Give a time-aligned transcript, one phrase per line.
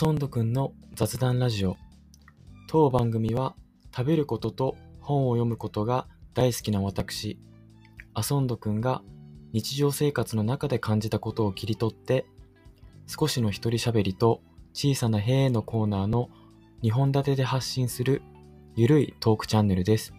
[0.00, 1.76] 遊んどくんの雑談ラジオ。
[2.68, 3.56] 当番組は
[3.92, 7.36] 食べることと本を読むことが大好きな私。
[8.14, 9.02] 遊んどくんが
[9.52, 12.26] 日常生活の中で感じたことを切り取って
[13.08, 14.40] 少しの一人喋りと
[14.72, 16.30] 小さな「へーのコーナーの
[16.84, 18.22] 2本立てで発信する
[18.76, 20.14] ゆるいトークチャンネルです。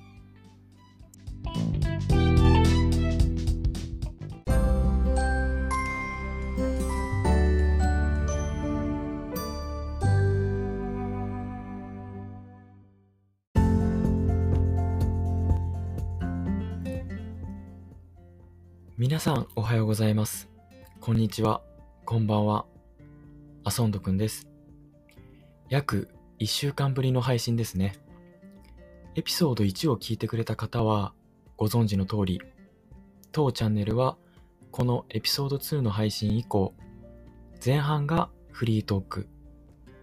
[19.10, 20.50] 皆さんおはようございます。
[21.02, 21.64] こんにちは。
[22.06, 22.68] こんばんは。
[23.64, 24.48] あそんどくんです。
[25.68, 27.96] 約1週間ぶりの配信ですね。
[29.16, 31.14] エピソード1を聞いてくれた方は
[31.58, 32.40] ご存知の通り
[33.32, 34.16] 当チャンネルは
[34.70, 36.76] このエピソード2の配信以降
[37.66, 39.28] 前半がフリートーク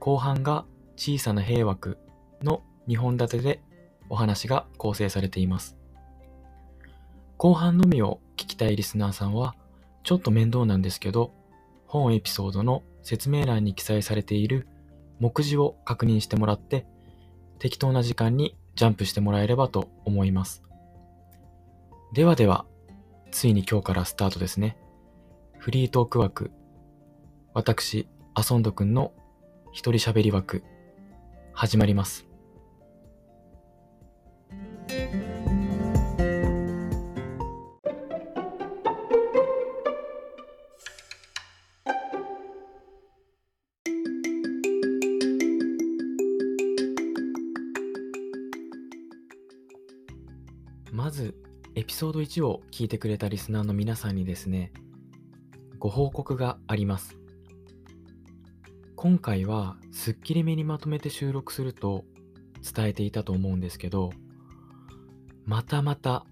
[0.00, 0.64] 後半が
[0.96, 1.98] 小さな平枠
[2.42, 3.62] の2本立てで
[4.08, 5.76] お話が構成されています。
[7.36, 9.54] 後半のみを聞きたいリスナーさんは、
[10.04, 11.32] ちょっと面倒なんですけど、
[11.86, 14.68] 本エピソードの説明欄に記載されている
[15.18, 16.86] 目次を確認してもらって、
[17.58, 20.62] 適当な時間にジャンプしてもらえればと思います。
[22.12, 22.66] ではでは、
[23.30, 24.76] ついに今日からスタートですね。
[25.58, 26.50] フリートーク枠。
[27.54, 29.12] 私、アソンドくんの
[29.72, 30.62] 一人喋り枠、
[31.52, 32.25] 始まります。
[52.06, 54.70] ソード1を聞いてくれたリスナーの皆さんにですね、
[55.80, 57.16] ご報告があります。
[58.94, 62.04] 今回は、すっきりめにまとめて収録すると
[62.62, 64.10] 伝えていたと思うんですけど、
[65.46, 66.24] またまた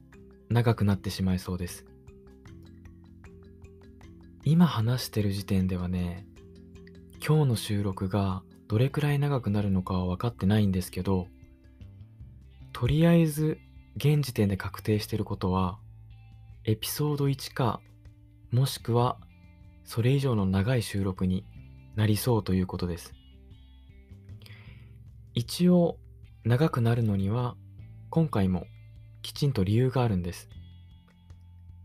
[0.48, 1.84] 長くなってしまいそうです。
[4.44, 6.24] 今話してる時点ではね、
[7.26, 11.26] 今日の収録がどれくらい長くなるのかは分かってないんですけど、
[12.72, 13.58] とりあえず
[13.96, 15.78] 現時点で確定していることは、
[16.64, 17.80] エピソード1か、
[18.50, 19.18] もしくは
[19.84, 21.44] それ以上の長い収録に
[21.94, 23.14] なりそうということです。
[25.34, 25.98] 一応、
[26.44, 27.56] 長くなるのには、
[28.10, 28.66] 今回も
[29.22, 30.48] きちんと理由があるんです。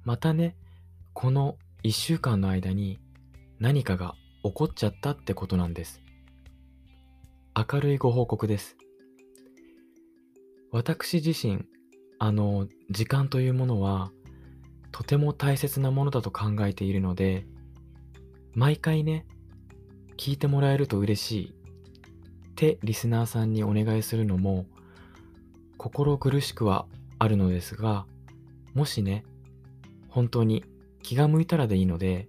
[0.03, 0.55] またね、
[1.13, 2.99] この1週間の間に
[3.59, 6.01] 何かが起こっちゃったってことなんです。
[7.55, 8.77] 明るいご報告です。
[10.71, 11.65] 私自身、
[12.19, 14.11] あの、時間というものは、
[14.91, 17.45] とても大切なものだと考えているので、
[18.53, 19.25] 毎回ね、
[20.17, 21.53] 聞いてもらえると嬉しい
[22.49, 24.65] ってリスナーさんにお願いするのも、
[25.77, 26.87] 心苦しくは
[27.19, 28.05] あるのですが、
[28.73, 29.23] もしね、
[30.09, 30.65] 本当に
[31.01, 32.27] 気が向いたらでいいので、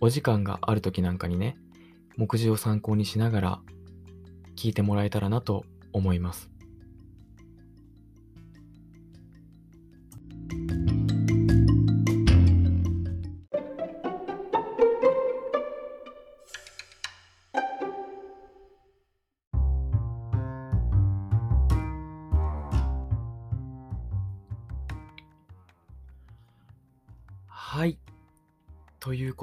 [0.00, 1.56] お時間がある時なんかにね、
[2.16, 3.60] 目次を参考にしながら
[4.54, 6.51] 聞いてもらえたらなと思います。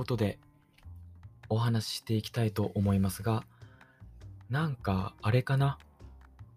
[0.10, 0.40] ことで、
[1.50, 3.44] お話ししていきたいと思いますが、
[4.50, 5.78] なんか、あれかな？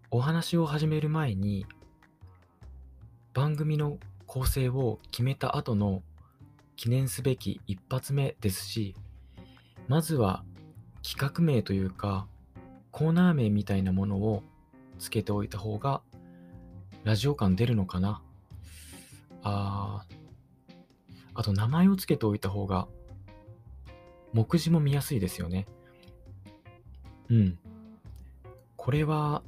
[0.09, 1.67] お話を始める前に、
[3.35, 6.01] 番組の構成を決めた後の
[6.75, 8.95] 記念すべき一発目ですし、
[9.87, 10.43] まずは
[11.03, 12.25] 企画名というか、
[12.89, 14.41] コーナー名みたいなものを
[14.97, 16.01] つけておいた方が、
[17.03, 18.19] ラジオ感出るのかな？
[19.43, 20.05] あ、
[21.35, 22.87] あと名前を付けておいた方が、
[24.33, 25.67] 目次も見やすいですよね。
[27.29, 27.59] うん。
[28.75, 29.43] これは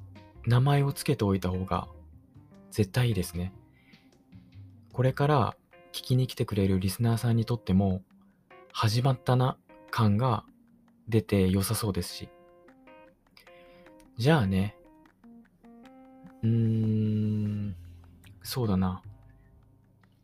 [0.45, 1.87] 名前を付けておいた方が
[2.71, 3.51] 絶対いいですね。
[4.93, 5.57] これから
[5.91, 8.01] 聞きに来てくれるリスナーさんにとっても
[8.71, 9.57] 始まったな
[9.91, 10.45] 感が
[11.07, 12.29] 出て良さそうですし。
[14.17, 14.77] じゃあね、
[16.43, 17.75] うーん、
[18.43, 19.01] そうだな。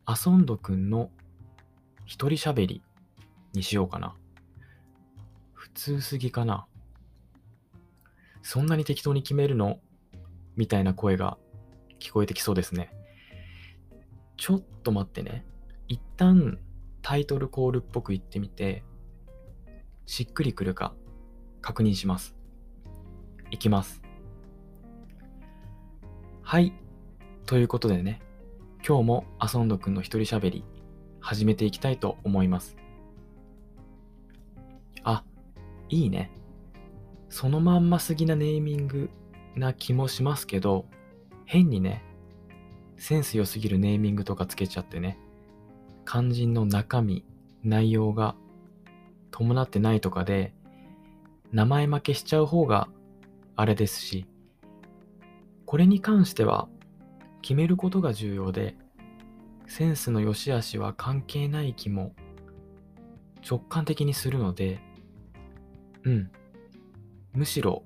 [0.04, 1.10] アソンドくんの
[2.06, 2.82] 一人喋り
[3.52, 4.14] にしようかな。
[5.74, 6.66] 通すぎかな。
[8.42, 9.78] そんなに適当に決めるの？
[10.56, 11.38] みたいな声が
[11.98, 12.90] 聞こえてきそうですね。
[14.36, 15.44] ちょっと待ってね。
[15.88, 16.58] 一旦
[17.00, 18.82] タイトルコールっぽく言ってみて、
[20.06, 20.94] しっくりくるか
[21.60, 22.34] 確認します。
[23.50, 24.02] いきます。
[26.42, 26.72] はい。
[27.46, 28.20] ということでね、
[28.86, 30.64] 今日もアソンドくんの一人喋り、
[31.20, 32.76] 始めていきたいと思います。
[35.92, 36.30] いいね。
[37.28, 39.10] そのまんますぎなネーミング
[39.54, 40.86] な気もしますけど、
[41.44, 42.02] 変にね、
[42.96, 45.18] センス良すぎるネーミングとかつけちゃってね、
[46.06, 47.26] 肝心の中身、
[47.62, 48.36] 内容が
[49.30, 50.54] 伴ってないとかで、
[51.52, 52.88] 名前負けしちゃう方が
[53.54, 54.24] あれですし、
[55.66, 56.68] これに関しては
[57.42, 58.76] 決めることが重要で、
[59.66, 62.14] センスの良し悪しは関係ない気も
[63.46, 64.80] 直感的にするので、
[66.04, 66.30] うん、
[67.32, 67.82] むしろ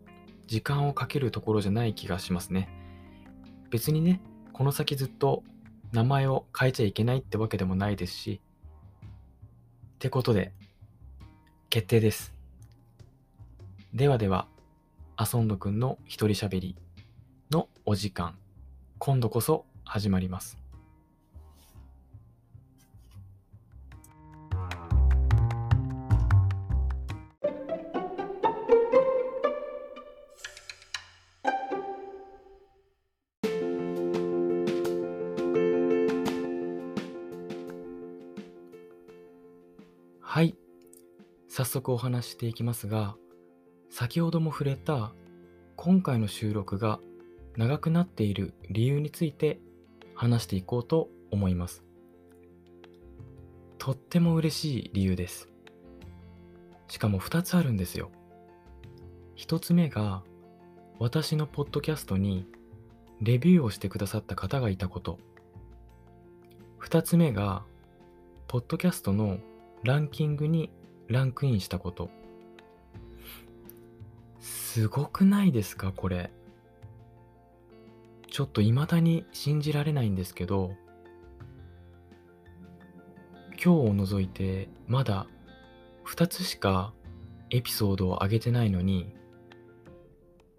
[0.46, 2.68] 時間をかけるところじゃない気がしますね。
[3.70, 4.20] 別にね、
[4.52, 5.42] この先ずっと
[5.92, 8.40] 名前を変えちゃいけないってわけでもないですし、
[9.96, 10.52] ってことで、
[11.68, 12.32] 決定です。
[13.92, 14.46] ではでは、
[15.16, 16.76] アソンドくんの一人喋り
[17.50, 18.36] のお時間、
[18.98, 20.58] 今度こそ始まります。
[41.56, 43.17] 早速お話していきますが、
[43.88, 45.14] 先ほども触れた
[45.76, 47.00] 今回の収録が
[47.56, 49.58] 長くなっている理由について
[50.14, 51.82] 話していこうと思います。
[53.79, 55.49] とっても嬉しい理由です。
[56.88, 58.11] しかも2つあるんですよ。
[59.38, 60.23] 1つ目が
[60.99, 62.47] 私のポッドキャストに
[63.23, 65.19] レビューをしてくださった方がいたこと。
[66.82, 67.62] 2つ目が
[68.47, 69.38] ポッドキャストの
[69.85, 70.69] ランキングに
[71.08, 72.11] ランクインしたこと。
[74.41, 76.31] すごくないですかこれ。
[78.31, 80.75] ちょっと未だに信じられないんですけど、
[83.53, 85.26] 今日を除いてまだ
[86.05, 86.93] 2つしか
[87.50, 89.14] エピソードを上げてないのに、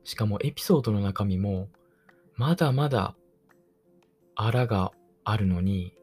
[0.04, 1.70] しかもエピソードの中身も
[2.36, 3.16] まだまだ
[4.36, 4.92] あらが
[5.24, 5.94] あるのに、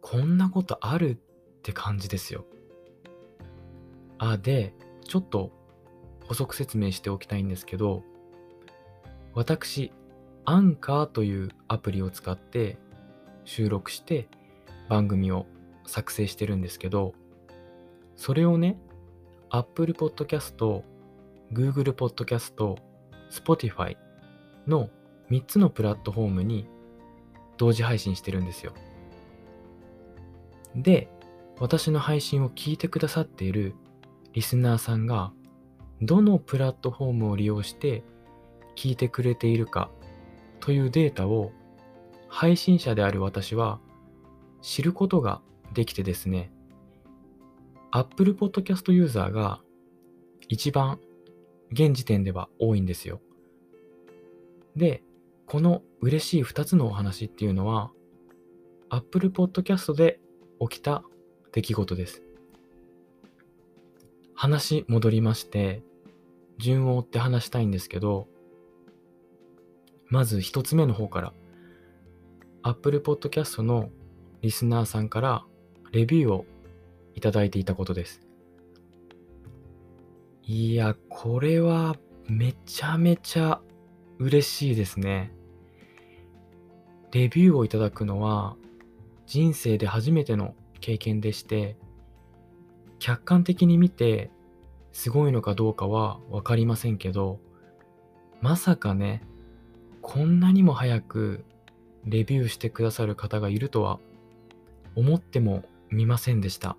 [0.00, 1.16] こんなことあるっ
[1.62, 2.44] て感じですよ。
[4.22, 4.72] あ、で、
[5.04, 5.50] ちょっと
[6.28, 8.04] 補足説明しておきたいんですけど、
[9.34, 9.90] 私、
[10.44, 12.78] アンカーというアプリを使って
[13.44, 14.28] 収録して
[14.88, 15.46] 番組を
[15.86, 17.14] 作成してるんですけど、
[18.14, 18.78] それをね、
[19.50, 20.84] Apple Podcast、
[21.52, 22.76] Google Podcast、
[23.28, 23.96] Spotify
[24.68, 24.88] の
[25.32, 26.68] 3つのプラットフォームに
[27.56, 28.72] 同時配信してるんですよ。
[30.76, 31.08] で、
[31.58, 33.74] 私の配信を聞いてくださっている
[34.32, 35.32] リスナーさんが
[36.00, 38.02] どのプラットフォームを利用して
[38.76, 39.90] 聞いてくれているか
[40.60, 41.52] というデータを
[42.28, 43.80] 配信者である私は
[44.62, 45.42] 知ることが
[45.74, 46.50] できてですね
[47.90, 49.60] Apple Podcast ユーザーが
[50.48, 50.98] 一番
[51.72, 53.20] 現時点では多いんですよ。
[54.76, 55.02] で、
[55.46, 57.90] この嬉しい2つのお話っていうのは
[58.88, 60.20] Apple Podcast で
[60.60, 61.02] 起きた
[61.52, 62.22] 出来事です。
[64.34, 65.82] 話戻りまして、
[66.58, 68.28] 順を追って話したいんですけど、
[70.08, 71.32] まず一つ目の方から、
[72.62, 73.90] Apple Podcast の
[74.40, 75.44] リスナーさんから
[75.92, 76.46] レビューを
[77.14, 78.20] いただいていたことです。
[80.44, 81.96] いや、これは
[82.28, 83.60] めちゃめちゃ
[84.18, 85.32] 嬉しいですね。
[87.12, 88.56] レビューをいただくのは
[89.26, 91.76] 人生で初めての経験でして、
[93.02, 94.30] 客観的に見て
[94.92, 97.40] すごいのかどうかは分かりませんけど、
[98.40, 99.24] まさかね、
[100.02, 101.44] こんなにも早く
[102.04, 103.98] レビューしてくださる方がいるとは
[104.94, 106.76] 思ってもみませんでした。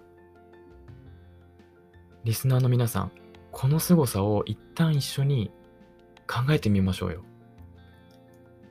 [2.23, 3.11] リスナーの皆さん、
[3.51, 5.51] この凄さを一旦一緒に
[6.25, 7.25] 考えてみましょうよ。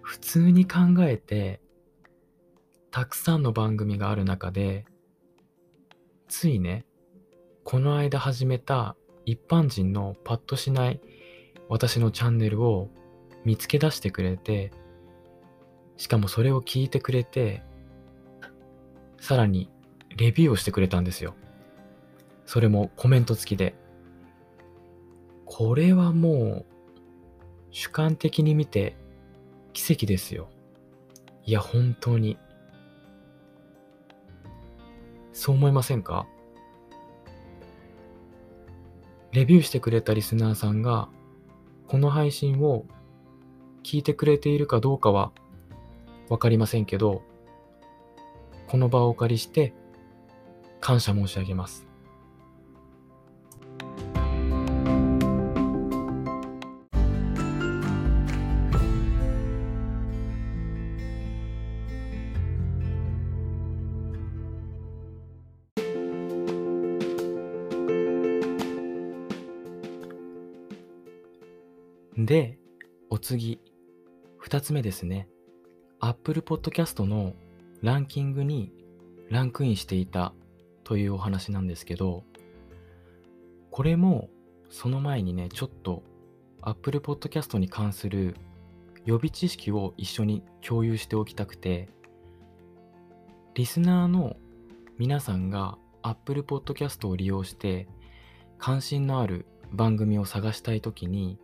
[0.00, 1.60] 普通に考えて、
[2.90, 4.86] たくさんの番組がある中で、
[6.28, 6.86] ついね、
[7.64, 11.00] この間始めた一般人のパッとしない
[11.68, 12.88] 私のチャンネルを
[13.44, 14.72] 見つけ出してくれて、
[15.96, 17.62] しかもそれを聞いてくれて、
[19.20, 19.70] さらに
[20.16, 21.34] レビューをしてくれたんですよ。
[22.46, 23.74] それもコメント付きで。
[25.46, 26.66] これはもう
[27.70, 28.96] 主観的に見て
[29.72, 30.50] 奇跡ですよ。
[31.44, 32.38] いや、本当に。
[35.32, 36.26] そう思いませんか？
[39.32, 41.08] レビューしてくれたリスナーさんが
[41.88, 42.84] この配信を
[43.82, 45.32] 聞いてくれているかどうかは
[46.28, 47.22] わかりませんけど、
[48.68, 49.74] この場をお借りして
[50.80, 51.86] 感謝申し上げます。
[73.22, 73.60] 次、
[74.36, 75.28] 二つ目ですね。
[76.00, 77.34] Apple Podcast の
[77.80, 78.72] ランキングに
[79.30, 80.34] ランクインしていた
[80.82, 82.24] というお話なんですけど、
[83.70, 84.28] これも
[84.70, 86.02] その前にね、ちょっと
[86.62, 88.34] Apple Podcast に関する
[89.04, 91.88] 予備知識を一緒に共有しておきたくて、
[93.54, 94.36] リスナーの
[94.98, 97.86] 皆さんが Apple Podcast を利用して
[98.58, 101.38] 関心のある番組を探したいときに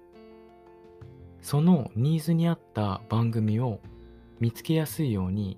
[1.49, 3.81] そのニーズに合った番組を
[4.39, 5.57] 見つけやすいように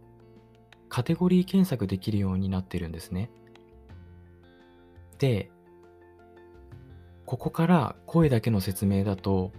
[0.89, 3.29] カテゴリー検索できるようになってるんですね。
[5.19, 5.51] で、
[7.27, 9.51] ここから声だけの説明だと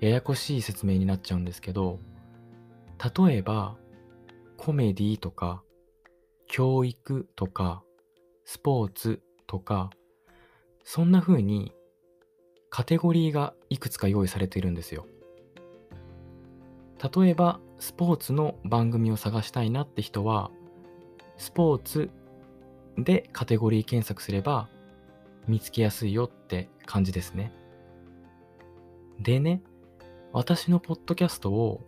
[0.00, 2.00] ややこしい説明になっちゃうんですけど、
[3.26, 3.76] 例えば
[4.56, 5.62] コメディとか
[6.46, 7.82] 教育とか
[8.46, 9.90] スポーツとか
[10.82, 11.74] そんな風に
[12.70, 15.06] カテゴリーがいくつか用意されているんですよ。
[17.02, 20.50] 例えばスポーツの番組を探したいなって人は
[21.36, 22.10] スポーツ
[22.96, 24.68] でカテゴリー検索すれば
[25.46, 27.52] 見つけやすいよって感じですね。
[29.20, 29.62] でね、
[30.32, 31.80] 私のポッドキャストを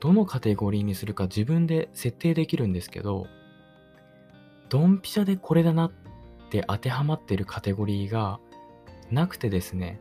[0.00, 3.26] どのカテゴリーにするか自分で設定できるんですけど、
[4.68, 5.92] ドンピシャでこれだなっ
[6.50, 8.40] て当てはまってるカテゴリーが
[9.10, 10.00] なくてですね、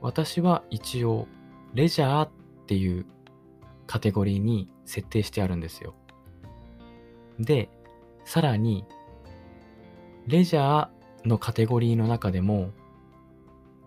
[0.00, 1.26] 私は一応
[1.74, 2.30] レジャーっ
[2.66, 3.06] ていう
[3.88, 5.94] カテゴリーに設定してあるんですよ。
[7.40, 7.70] で、
[8.24, 8.84] さらに、
[10.26, 12.70] レジャーのカテゴリーの中でも、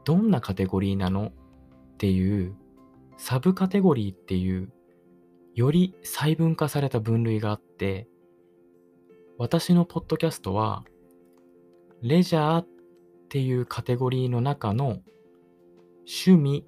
[0.03, 1.31] どんなカテゴリーなのっ
[1.97, 2.55] ていう、
[3.17, 4.73] サブカテゴリーっていう、
[5.53, 8.07] より細分化された分類があって、
[9.37, 10.83] 私のポッドキャストは、
[12.01, 12.67] レジャーっ
[13.29, 15.01] ていうカテゴリーの中の
[16.07, 16.65] 趣味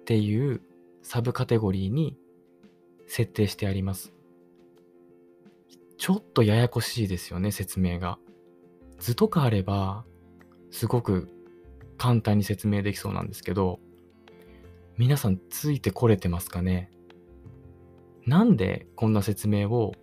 [0.00, 0.62] っていう
[1.02, 2.16] サブカテゴリーに
[3.06, 4.12] 設定してあります。
[5.96, 8.18] ちょっとややこしいですよね、説明が。
[8.98, 10.04] 図とかあれば、
[10.70, 11.28] すごく
[11.96, 13.80] 簡単に説明できそうなんですけど、
[14.96, 16.90] 皆さんついてこれてますかね？
[18.26, 19.94] なんでこんな説明を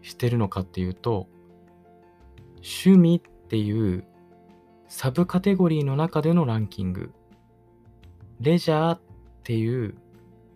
[0.00, 1.28] してるのかっていうと、
[2.56, 4.04] 趣味っていう
[4.88, 7.12] サブカテゴリーの中でのランキング、
[8.40, 9.00] レジャーっ
[9.44, 9.96] ていう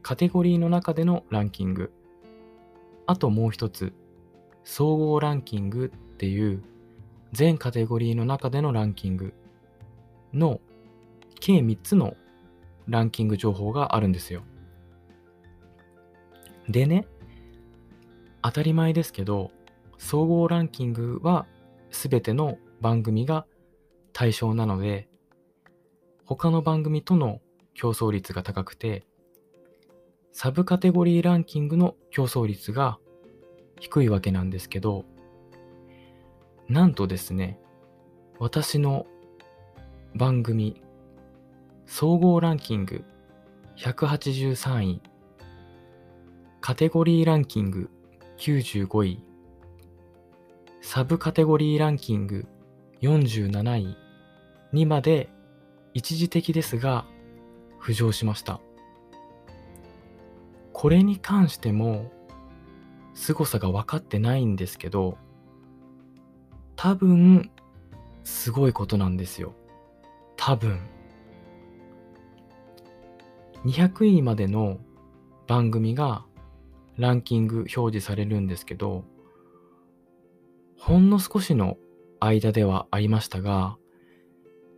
[0.06, 1.90] カテゴリーの中でのランキング。
[3.08, 3.92] あともう一つ、
[4.62, 6.62] 総合ランキングっていう
[7.32, 9.34] 全カテゴリーの中でのランキング
[10.32, 10.60] の
[11.40, 12.14] 計3つの
[12.86, 14.44] ランキング情報があるんですよ。
[16.68, 17.08] でね、
[18.42, 19.50] 当たり前ですけど、
[19.98, 21.48] 総合ランキングは
[21.90, 23.44] 全ての番組が
[24.12, 25.08] 対象なので、
[26.24, 27.40] 他の番組との
[27.74, 29.04] 競争率が高くて、
[30.38, 32.98] サブカテゴリーランキングの競争率が
[33.80, 35.06] 低いわけなんですけど、
[36.68, 37.58] なんとですね、
[38.38, 39.06] 私の
[40.14, 40.82] 番組、
[41.86, 43.02] 総合ランキング
[43.78, 45.02] 183位、
[46.60, 47.88] カテゴリーランキング
[48.36, 49.24] 95位、
[50.82, 52.44] サブカテゴリーランキング
[53.00, 53.96] 47位
[54.74, 55.30] にまで
[55.94, 57.06] 一時的ですが
[57.80, 58.60] 浮上しました。
[60.78, 62.12] これに関しても
[63.14, 65.16] 凄さが分かってないんですけど
[66.76, 67.50] 多分
[68.24, 69.54] すごいことなんですよ。
[70.36, 70.78] 多分。
[73.64, 74.76] 200位までの
[75.46, 76.26] 番組が
[76.98, 79.04] ランキング表示されるんですけど
[80.78, 81.78] ほんの少しの
[82.20, 83.78] 間ではありましたが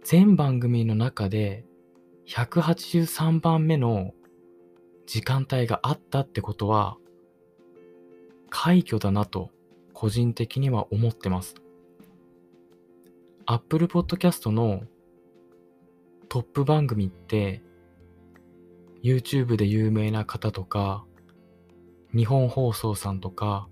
[0.05, 1.65] 全番組の中で
[2.29, 4.15] 183番目の
[5.09, 6.99] 時間帯があったってことは、
[8.51, 9.51] 快挙だなと
[9.95, 11.55] 個人的には思ってます。
[13.47, 14.83] Apple Podcast の
[16.29, 17.63] トップ番組って
[19.03, 21.07] YouTube で有名な方とか
[22.15, 23.67] 日本放送さんとか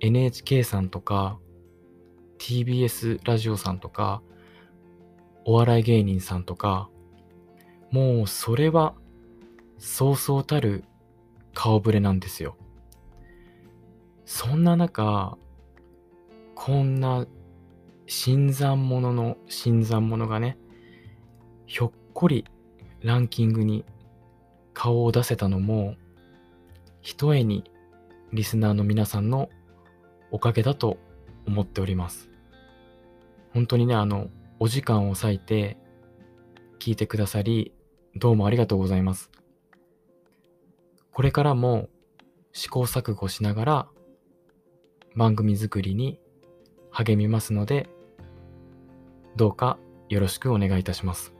[0.00, 1.38] NHK さんとか
[2.38, 4.22] TBS ラジオさんとか
[5.44, 6.88] お笑い芸人さんとか
[7.90, 8.94] もうそれは
[9.84, 10.84] そうそうたる
[11.54, 12.56] 顔ぶれなんですよ。
[14.24, 15.36] そんな中、
[16.54, 17.26] こんな
[18.06, 20.56] 新参者の新参者がね、
[21.66, 22.44] ひょっこり
[23.00, 23.84] ランキングに
[24.72, 25.96] 顔を出せたのも、
[27.00, 27.64] ひとえに
[28.32, 29.48] リスナーの皆さんの
[30.30, 30.96] おかげだと
[31.44, 32.30] 思っております。
[33.52, 34.28] 本当にね、あの、
[34.60, 35.76] お時間を割いて
[36.78, 37.74] 聞いてくださり、
[38.14, 39.32] どうもありがとうございます。
[41.12, 41.88] これからも
[42.52, 43.88] 試行錯誤しながら
[45.14, 46.18] 番組作りに
[46.90, 47.88] 励みますので、
[49.36, 49.78] どうか
[50.08, 51.34] よろしくお願いいたします。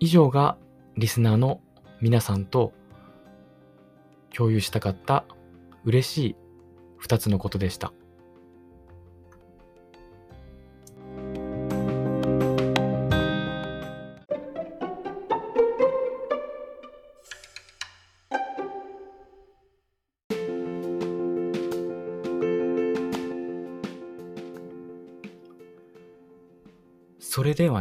[0.00, 0.56] 以上が
[0.96, 1.60] リスナーの
[2.00, 2.72] 皆さんと
[4.34, 5.24] 共有したかった
[5.84, 6.36] 嬉しい
[7.02, 7.92] 2つのことでした。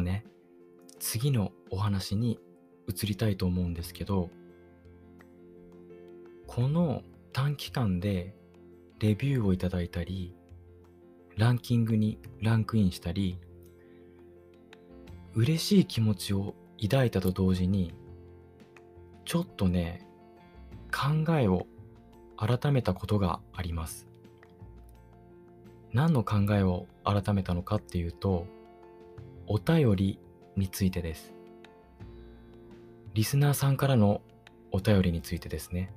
[0.02, 0.26] ね、
[1.00, 2.40] 次のお話に
[2.88, 4.30] 移りたいと思うんですけど、
[6.48, 7.04] この
[7.34, 8.36] 短期間で
[9.00, 10.36] レビューをいただいたり、
[11.38, 13.40] ランキングにランクインしたり、
[15.34, 17.94] 嬉しい気持ちを抱いたと同時に、
[19.26, 20.06] ちょっとね、
[20.92, 21.68] 考えを
[22.36, 24.08] 改めたことがあります。
[25.94, 28.46] 何の考えを改めたのかっていうと、
[29.48, 30.20] お便り
[30.56, 31.34] についてです。
[33.14, 34.22] リスナーさんからの
[34.72, 35.94] お便りについてですね。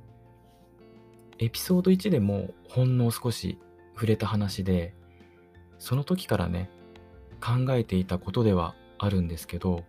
[1.39, 3.59] エピソード1でもほんの少し
[3.95, 4.95] 触れた話で、
[5.79, 6.71] その時からね、
[7.41, 9.85] 考えていたことではあるんですけど、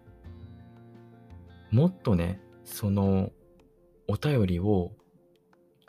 [1.72, 3.32] もっとね、その
[4.08, 4.92] お便りを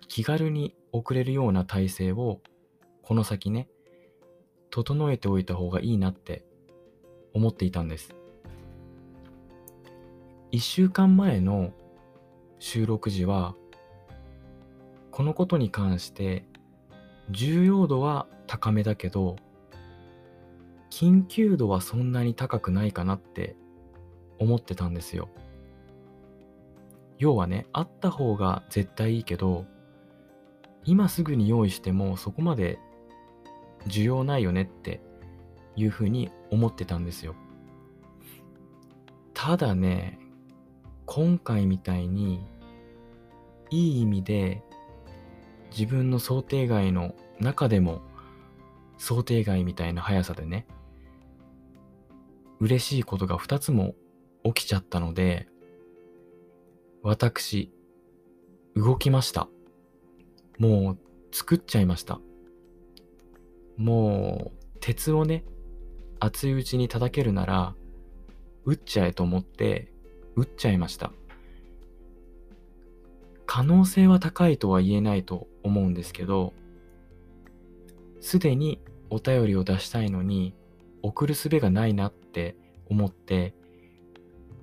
[0.09, 2.40] 気軽に送れるような体制を
[3.02, 3.68] この先ね、
[4.70, 6.45] 整えておいた方がいいなって
[7.37, 8.14] 思っていたんです。
[10.53, 11.70] 1週間前の
[12.59, 13.55] 収録時は、
[15.11, 16.46] このことに関して
[17.31, 19.37] 重要度は高めだけど、
[20.90, 23.55] 緊急度はそんなに高くないかなって
[24.38, 25.29] 思ってたんですよ。
[27.18, 29.66] 要はね、あった方が絶対いいけど、
[30.85, 32.79] 今すぐに用意してもそこまで
[33.88, 35.01] 需要ないよねって
[35.77, 37.35] いうふうに思ってたんですよ。
[39.35, 40.19] ただね、
[41.05, 42.47] 今回みたいに、
[43.71, 44.62] いい意味で
[45.71, 48.01] 自分の想定外の中でも
[48.99, 50.67] 想定外みたいな速さでね、
[52.61, 53.95] 嬉しいことが2つも
[54.45, 55.49] 起きちゃったので、
[57.03, 57.71] 私、
[58.75, 59.49] 動きました。
[60.59, 60.99] もう
[61.33, 62.21] 作っちゃいました。
[63.77, 65.45] もう、鉄をね、
[66.20, 67.74] 熱いうちに叩けるなら、
[68.64, 69.92] 打っちゃえと思って、
[70.35, 71.12] 打っちゃいました。
[73.46, 76.52] 可能性は高いとは言えないと思うんですけど、
[78.20, 80.55] すでにお便りを出したいのに、
[81.02, 82.57] 送る術がないなって
[82.90, 83.55] 思って、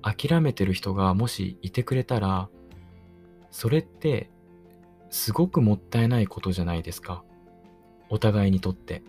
[0.02, 2.50] 諦めてる人がもしいてくれたら、
[3.50, 4.30] それって
[5.08, 7.24] すごくもったいないことじゃないですか。
[8.10, 9.02] お互いにとって。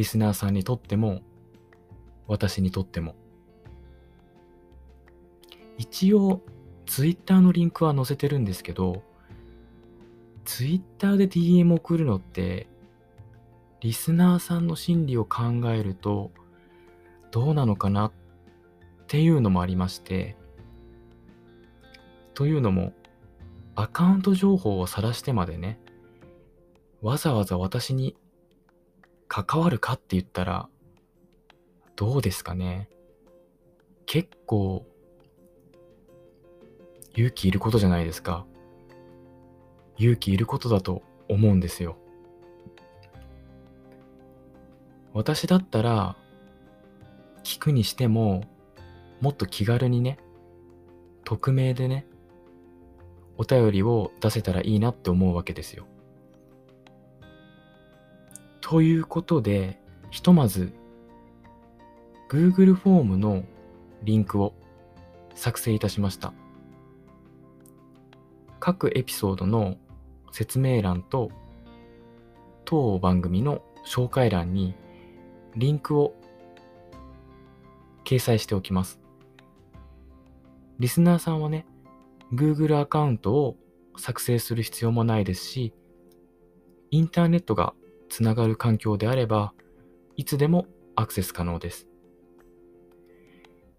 [0.00, 1.20] リスナーさんにとっても、
[2.26, 3.16] 私にとっても。
[5.76, 6.40] 一応、
[6.86, 9.02] ツイッターのリンクは載せてるんですけど、
[10.46, 12.66] ツイッターで DM 送るのって、
[13.82, 16.30] リスナーさんの心理を考えると、
[17.30, 18.12] どうなのかなっ
[19.06, 20.34] ていうのもありまして、
[22.32, 22.94] というのも、
[23.74, 25.78] アカウント情報を晒してまでね、
[27.02, 28.16] わざわざ私に
[29.32, 30.68] 関わるかって言ったら、
[31.94, 32.88] どうですかね。
[34.04, 34.84] 結構、
[37.14, 38.44] 勇気いることじゃないですか。
[39.98, 41.96] 勇気いることだと思うんですよ。
[45.12, 46.16] 私だったら、
[47.44, 48.42] 聞くにしても、
[49.20, 50.18] もっと気軽にね、
[51.22, 52.04] 匿名でね、
[53.38, 55.86] お便りを出せたらいいなって思うわけですよ。
[58.70, 59.80] ということで、
[60.12, 60.72] ひとまず
[62.28, 63.42] Google フォームの
[64.04, 64.54] リンクを
[65.34, 66.32] 作成いたしました。
[68.60, 69.76] 各エピソードの
[70.30, 71.32] 説明欄と
[72.64, 74.76] 当番組の紹介欄に
[75.56, 76.14] リンクを
[78.04, 79.00] 掲載しておきます。
[80.78, 81.66] リスナーさんはね、
[82.32, 83.56] Google アカウントを
[83.96, 85.74] 作成する必要もないですし、
[86.92, 87.74] インターネットが
[88.10, 89.54] つながる環境であれば、
[90.16, 91.86] いつでもアクセス可能です。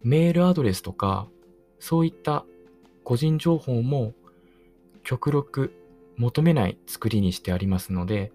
[0.02, 1.28] メールアドレスとか、
[1.80, 2.46] そういった
[3.04, 4.14] 個人情報も
[5.04, 5.74] 極力
[6.18, 8.32] 求めない作りにしてありますので、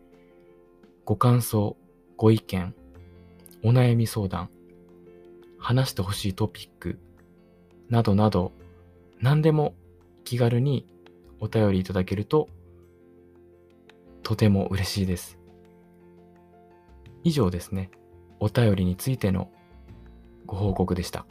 [1.05, 1.77] ご感想、
[2.17, 2.75] ご意見、
[3.65, 4.51] お悩み相談、
[5.59, 6.99] 話してほしいトピック、
[7.89, 8.53] などなど、
[9.21, 9.75] 何でも
[10.25, 10.87] 気軽に
[11.41, 12.49] お便りいただけると、
[14.23, 15.39] とても嬉しいです。
[17.27, 17.91] 以上ですね。
[18.39, 19.51] お便りについての
[20.47, 21.27] ご報告でした。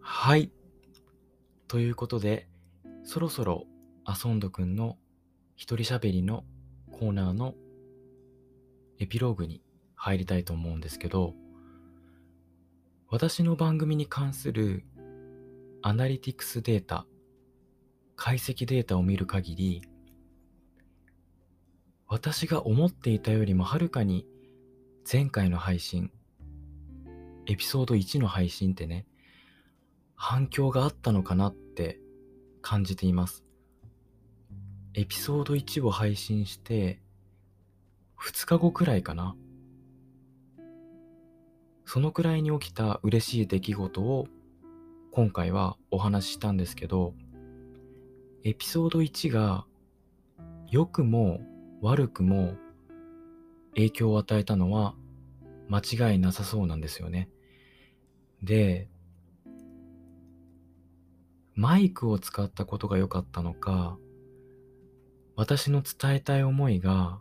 [0.00, 0.50] はい。
[1.68, 2.48] ということで、
[3.04, 3.66] そろそろ
[4.04, 4.98] アソンドくんの
[5.56, 6.44] 一人喋りの
[6.90, 7.54] コーナーの
[8.98, 9.62] エピローグに
[9.94, 11.34] 入りたいと思うんですけど、
[13.08, 14.84] 私の番組に関する
[15.82, 17.06] アナリティクスデータ、
[18.16, 19.82] 解析データを見る限り、
[22.06, 24.26] 私が思っていたよりもはるかに
[25.10, 26.10] 前回の配信、
[27.46, 29.06] エピソード1の配信ってね、
[30.14, 31.98] 反響があったのかなって
[32.62, 33.44] 感じています。
[34.94, 37.00] エピソード1を配信して
[38.20, 39.36] 2日後くらいかな。
[41.84, 44.26] そのくらいに起きた嬉しい出来事を
[45.12, 47.14] 今回はお話ししたんですけど、
[48.42, 49.64] エピソード1が
[50.68, 51.40] 良くも
[51.80, 52.54] 悪くも
[53.74, 54.94] 影響を与えたのは
[55.68, 57.28] 間違いなさそうなんですよね。
[58.42, 58.88] で、
[61.54, 63.98] マイクを使ったことが良かったのか、
[65.40, 67.18] 私の伝えたい思いが、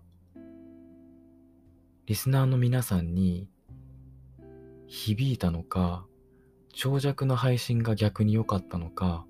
[2.06, 3.50] リスナーの皆さんに
[4.88, 6.06] 響いたのか、
[6.74, 9.26] 長尺の配信が逆に良かったのか、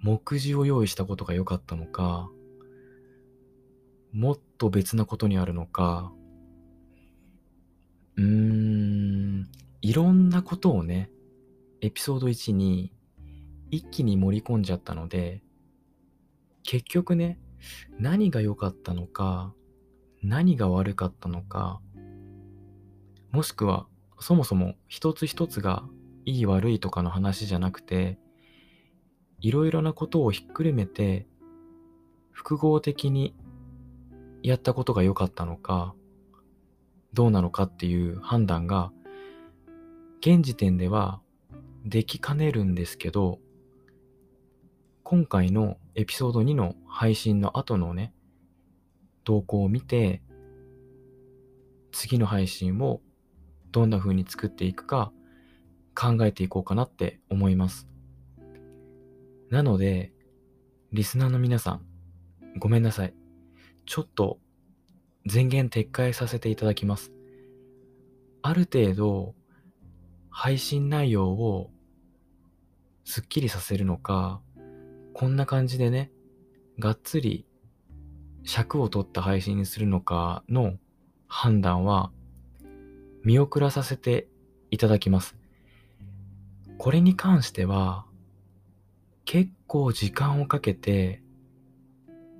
[0.00, 2.28] 目次を用意したことが良かったのか、
[4.10, 6.12] もっと別なことにあるのか、
[8.16, 9.48] うーん、
[9.82, 11.12] いろんなことをね、
[11.80, 12.92] エピソード1に
[13.70, 15.45] 一気に盛り込んじゃったので、
[16.66, 17.38] 結局ね、
[17.98, 19.54] 何が良かったのか、
[20.22, 21.80] 何が悪かったのか、
[23.30, 23.86] もしくは
[24.18, 25.84] そもそも一つ一つが
[26.24, 28.18] いい悪いとかの話じゃなくて、
[29.38, 31.28] いろいろなことをひっくるめて、
[32.32, 33.36] 複合的に
[34.42, 35.94] やったことが良かったのか、
[37.12, 38.90] どうなのかっていう判断が、
[40.20, 41.20] 現時点では
[41.84, 43.38] できかねるんですけど、
[45.08, 48.12] 今回のエピソード2の配信の後のね、
[49.22, 50.20] 投稿を見て、
[51.92, 53.00] 次の配信を
[53.70, 55.12] どんな風に作っていくか
[55.94, 57.86] 考えていこうかなって思います。
[59.48, 60.12] なので、
[60.90, 61.86] リスナーの皆さん、
[62.58, 63.14] ごめんなさい。
[63.84, 64.40] ちょっと
[65.32, 67.12] 前言撤回させていただきます。
[68.42, 69.36] ある程度、
[70.30, 71.70] 配信内容を
[73.04, 74.42] すっきりさせるのか、
[75.18, 76.10] こんな感じでね、
[76.78, 77.46] がっつり
[78.44, 80.74] 尺を取った配信にするのかの
[81.26, 82.12] 判断は
[83.24, 84.28] 見送らさせて
[84.70, 85.34] いただきます。
[86.76, 88.04] これに関しては
[89.24, 91.22] 結構時間をかけて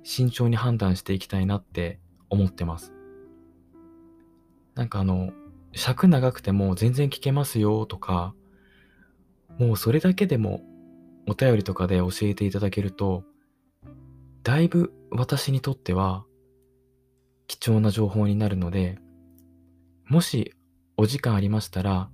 [0.03, 2.93] 慎重に判断していきたいなって思ってます。
[4.75, 5.31] なんかあの、
[5.73, 8.35] 尺長くても全然聞けますよとか、
[9.57, 10.61] もうそれだけでも
[11.27, 13.23] お便りとかで教えていただけると、
[14.43, 16.25] だいぶ私にとっては
[17.47, 18.97] 貴重な情報になるので、
[20.05, 20.53] もし
[20.95, 22.09] お時間ありましたら、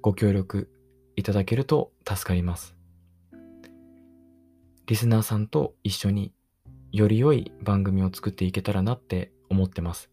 [0.00, 0.70] ご協力
[1.16, 2.74] いただけると助かります。
[4.86, 6.32] リスナーさんと一緒に
[6.90, 10.10] より良い番組を作っていけたらなって思ってます。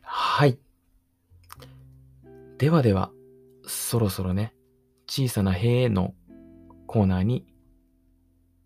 [0.00, 0.58] はい。
[2.58, 3.12] ではでは、
[3.66, 4.54] そろそろね、
[5.14, 6.14] 小さな塀の
[6.86, 7.44] コーナーに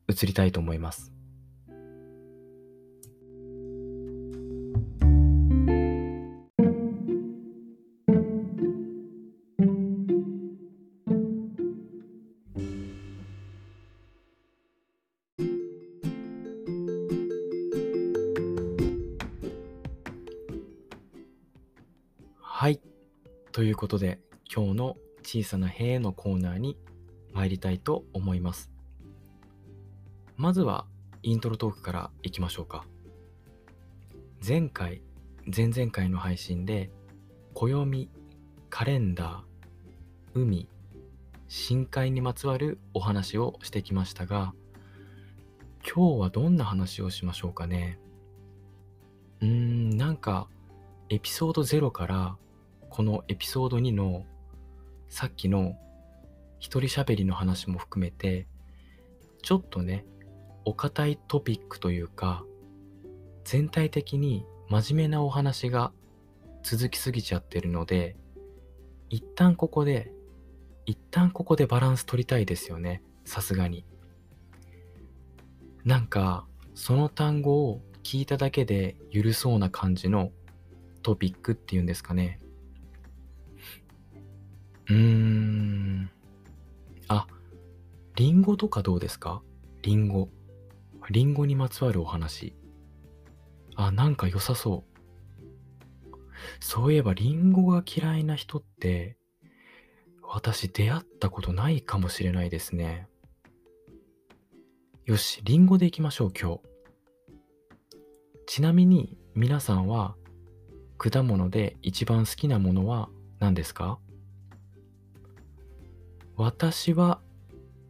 [0.07, 1.13] 移りたいと思います。
[22.41, 22.81] はい。
[23.51, 26.79] ということで、今日の小さな塀のコーナーに
[27.33, 28.71] 参りたいと思います。
[30.37, 30.87] まずは
[31.25, 32.87] イントロトークからいきましょうか。
[34.47, 35.03] 前回、
[35.45, 36.93] 前々回の配信で、
[37.55, 38.09] 暦、
[38.71, 40.69] カレンダー、海、
[41.49, 44.55] 深海にまつわるお話をしてきましたが、
[45.83, 47.99] 今日はどんな話をしましょうかね。
[49.41, 50.49] うーん、なんか、
[51.09, 52.37] エピソード0から
[52.91, 54.25] このエピソード2の
[55.09, 55.77] さっきの
[56.59, 58.47] 一人喋りの話も含めて
[59.43, 60.05] ちょっとね
[60.65, 62.45] お堅いトピックというか
[63.45, 65.93] 全体的に真面目なお話が
[66.63, 68.17] 続きすぎちゃってるので
[69.09, 70.11] 一旦ここで
[70.85, 73.85] 一旦ここでバランス取りたいですよねさすがに。
[75.85, 80.33] なんかその単語を聞いただけで許そうな感じの
[81.03, 82.41] トピックっていうんですかね。
[84.89, 86.11] うーん。
[87.09, 87.27] あ、
[88.15, 89.43] リンゴとかどうですか？
[89.83, 90.29] リンゴ。
[91.11, 92.55] リンゴにまつわるお話。
[93.75, 94.97] あ、なんか良さそう。
[96.61, 99.17] そういえばリンゴが嫌いな人って、
[100.23, 103.09] 私出会ったことないかもしれないですね。
[105.05, 106.61] よし、リンゴでいきましょう、今日。
[108.47, 110.17] ちなみに皆さんは
[110.99, 113.99] 果物で一番好きなものは何ですか？
[116.37, 117.21] 私は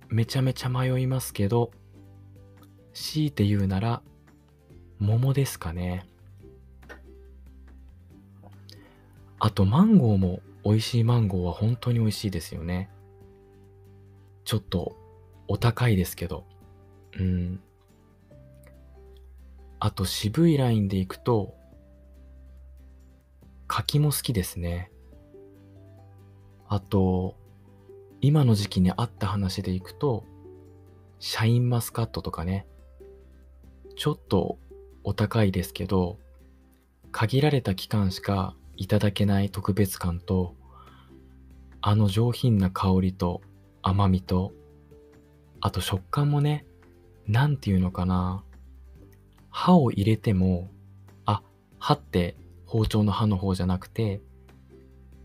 [0.09, 1.72] めちゃめちゃ迷いますけど、
[2.92, 4.02] 強いて言うなら、
[4.98, 6.06] 桃ですかね。
[9.38, 12.88] あとマンゴーも美味しいマンゴーは本当に美味しいですよね。
[14.44, 14.96] ちょっと
[15.48, 16.44] お高いですけど。
[17.18, 17.61] うん。
[19.80, 21.54] あと渋いラインでいくと、
[23.66, 24.92] 柿も好きですね。
[26.68, 27.37] あと、
[28.20, 30.24] 今の時期にあった話でいくと、
[31.18, 32.66] シャインマスカットとかね、
[33.96, 34.59] ちょっと
[35.05, 36.18] お高いですけど、
[37.12, 40.55] 限られた期間しかいただけない特別感と、
[41.81, 43.42] あの上品な香りと
[43.83, 44.52] 甘みと、
[45.61, 46.66] あと食感もね、
[47.26, 48.44] なんていうのかな。
[49.50, 50.70] 歯を入れても、
[51.24, 51.42] あ、
[51.79, 54.20] 歯って包丁の歯の方じゃなくて、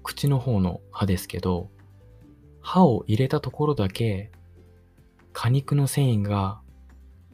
[0.04, 1.70] 口の方の歯ですけど、
[2.62, 4.32] 歯を入れたところだけ
[5.34, 6.62] 果肉の繊維が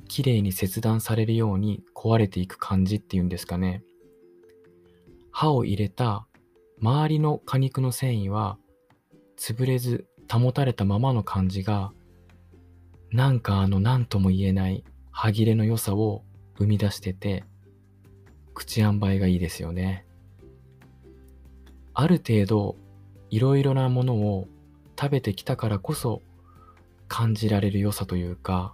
[0.08, 3.84] きれいに切断されるように壊れていく感じっていうんですかね。
[5.32, 6.26] 歯を入れた
[6.82, 8.58] 周りの果肉の繊維は
[9.38, 11.92] 潰れず保たれたままの感じが
[13.12, 16.24] なんかあの何とも言えない歯切れの良さを
[16.58, 17.44] 生み出してて
[18.54, 20.06] 口塩梅がいいですよね。
[21.94, 22.76] ある程度
[23.30, 24.48] いろいろなものを
[25.00, 26.22] 食べてきたからこそ
[27.08, 28.74] 感じられる良さというか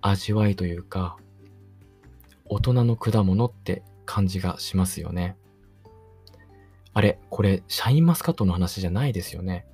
[0.00, 1.16] 味わいというか
[2.46, 5.36] 大人の果物って感じがしますよね。
[6.94, 9.64] あれこれシャインマスカットの話じゃないですよね。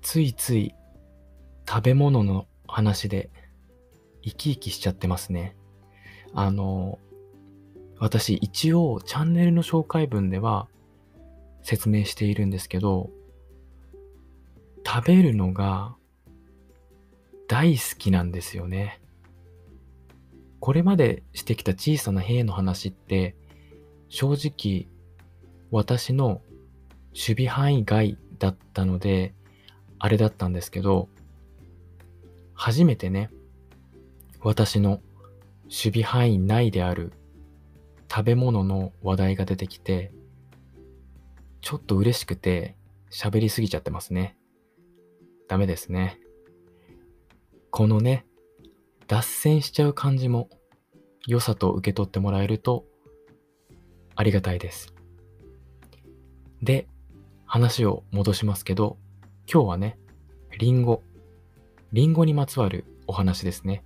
[0.00, 0.74] ついつい
[1.68, 3.30] 食べ物の話で
[4.22, 5.56] 生き生きしちゃってますね。
[6.32, 6.98] あの
[7.98, 10.68] 私一応チャンネルの紹介文では
[11.62, 13.10] 説明しているんですけど
[14.92, 15.94] 食べるのが
[17.46, 19.00] 大好きなんですよね。
[20.58, 23.36] これまでしてきた小さな兵の話って
[24.08, 24.88] 正直
[25.70, 26.42] 私の
[27.12, 29.32] 守備範囲外だったので
[30.00, 31.08] あれだったんですけど
[32.52, 33.30] 初めてね
[34.40, 35.00] 私の
[35.66, 37.12] 守備範囲内である
[38.10, 40.10] 食べ物の話題が出てきて
[41.60, 42.74] ちょっと嬉しくて
[43.08, 44.36] 喋りすぎちゃってますね。
[45.50, 46.20] ダメですね。
[47.72, 48.24] このね、
[49.08, 50.48] 脱線しちゃう感じも
[51.26, 52.84] 良さと受け取ってもらえると
[54.14, 54.94] ありがたいです。
[56.62, 56.86] で、
[57.46, 58.96] 話を戻しますけど、
[59.52, 59.98] 今日はね、
[60.60, 61.02] リンゴ。
[61.92, 63.82] リンゴにまつわるお話ですね。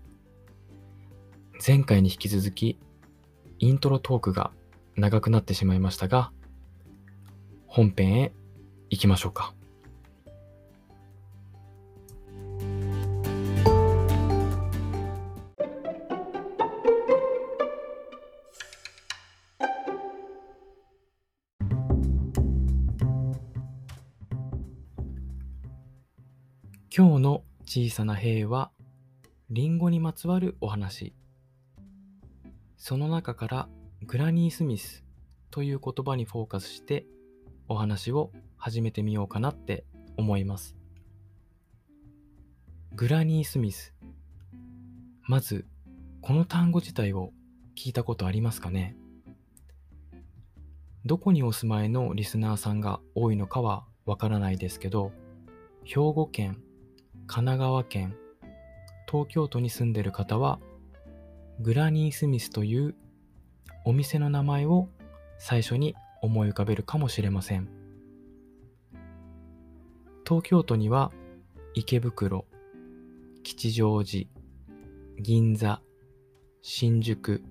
[1.66, 2.78] 前回に引き続き、
[3.58, 4.50] イントロトークが
[4.96, 6.30] 長くなってしまいましたが、
[7.66, 8.34] 本編へ
[8.90, 9.54] 行きましょうか。
[27.76, 28.70] 小さな兵は、
[29.50, 31.12] リンゴにまつわるお話。
[32.76, 33.68] その中から
[34.06, 35.04] グラニー・スミス
[35.50, 37.04] という言葉にフォーカスして
[37.66, 39.84] お話を始めてみようかなって
[40.16, 40.76] 思います。
[42.92, 43.92] グラニー・スミス。
[45.24, 45.66] まず、
[46.20, 47.32] この単語自体を
[47.74, 48.94] 聞いたことありますかね？
[51.04, 55.10] どこにお住まいのリスナーさんが多いのかはわからないですけど、
[55.82, 56.62] 兵庫県、
[57.26, 58.16] 神奈川県、
[59.10, 60.60] 東京都に住んでる方は、
[61.60, 62.94] グラニー・スミスという
[63.84, 64.88] お店の名前を
[65.38, 67.68] 最初に思い浮かべるかもしれません。
[70.26, 71.12] 東京都には
[71.74, 72.46] 池袋、
[73.42, 74.26] 吉祥寺、
[75.18, 75.80] 銀座、
[76.60, 77.42] 新宿、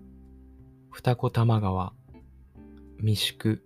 [0.91, 1.93] 二子玉川、
[2.99, 3.63] 三宿、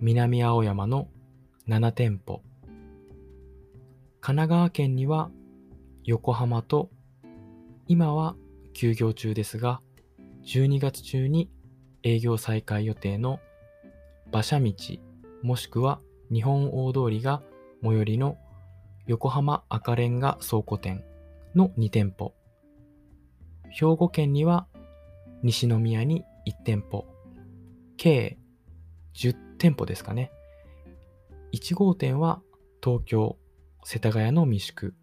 [0.00, 1.08] 南青山の
[1.68, 2.42] 7店舗。
[4.24, 5.32] 神奈川県には
[6.04, 6.90] 横浜と
[7.88, 8.36] 今は
[8.72, 9.80] 休業中ですが
[10.46, 11.50] 12月中に
[12.04, 13.40] 営業再開予定の
[14.30, 14.72] 馬車道
[15.42, 15.98] もしくは
[16.32, 17.42] 日本大通りが
[17.82, 18.38] 最寄りの
[19.08, 21.02] 横浜赤レンガ倉庫店
[21.56, 22.32] の2店舗。
[23.70, 24.68] 兵庫県には
[25.42, 27.06] 西宮に1店舗。
[27.96, 28.38] 計
[29.16, 30.30] 10店舗ですかね。
[31.52, 32.40] 1号店は
[32.80, 33.36] 東京
[33.84, 34.94] 世田谷の三宿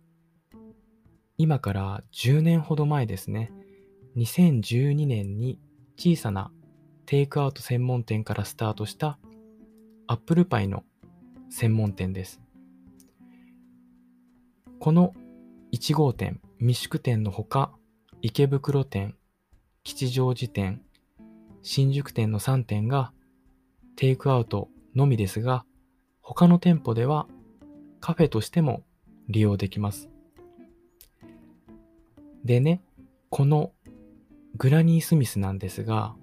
[1.37, 3.51] 今から10年ほど前ですね
[4.17, 5.59] 2012年に
[5.97, 6.51] 小さな
[7.05, 9.19] テイクアウト専門店からスタートした
[10.07, 10.83] アップルパイの
[11.49, 12.39] 専門店です。
[14.79, 15.13] この
[15.73, 17.71] 1号店、三宿店のほか、
[18.21, 19.15] 池袋店、
[19.83, 20.81] 吉祥寺店、
[21.63, 23.11] 新宿店の3店が
[23.95, 25.65] テイクアウトのみですが、
[26.21, 27.27] 他の店舗では
[27.99, 28.83] カフェとしても
[29.27, 30.09] 利用できます。
[32.43, 32.81] でね、
[33.29, 33.73] この
[34.55, 36.15] グラニー・スミスなんですが、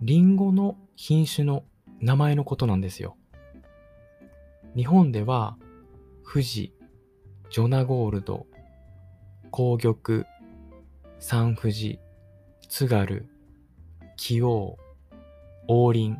[0.00, 1.64] リンゴの品種の
[2.00, 3.16] 名前のことなんですよ。
[4.76, 5.56] 日本では、
[6.24, 6.74] 富士、
[7.50, 8.46] ジョナゴールド、
[9.50, 10.26] 紅玉、
[11.18, 11.98] サンフジ、
[12.68, 13.28] 津軽、
[14.16, 14.76] 崎王、
[15.68, 16.16] 王林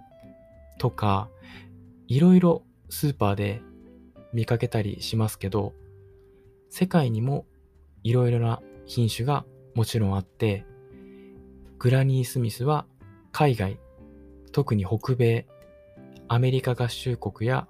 [0.79, 1.29] とか、
[2.07, 3.61] いろいろスーパーで
[4.35, 5.73] 見かけたりしますけど、
[6.69, 7.47] 世界にも
[8.03, 10.67] いろいろな品種がもちろんあって、
[11.79, 12.87] グラニー・スミスは
[13.33, 13.79] 海外、
[14.53, 15.47] 特に北米、
[16.29, 17.69] アメリカ合衆国や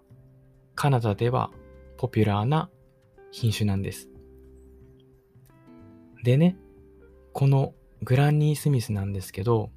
[0.74, 1.50] カナダでは
[1.98, 2.70] ポピュラーな
[3.30, 4.08] 品種なんです。
[6.22, 6.56] でね、
[7.32, 9.70] このグラニー・スミスなんですけど、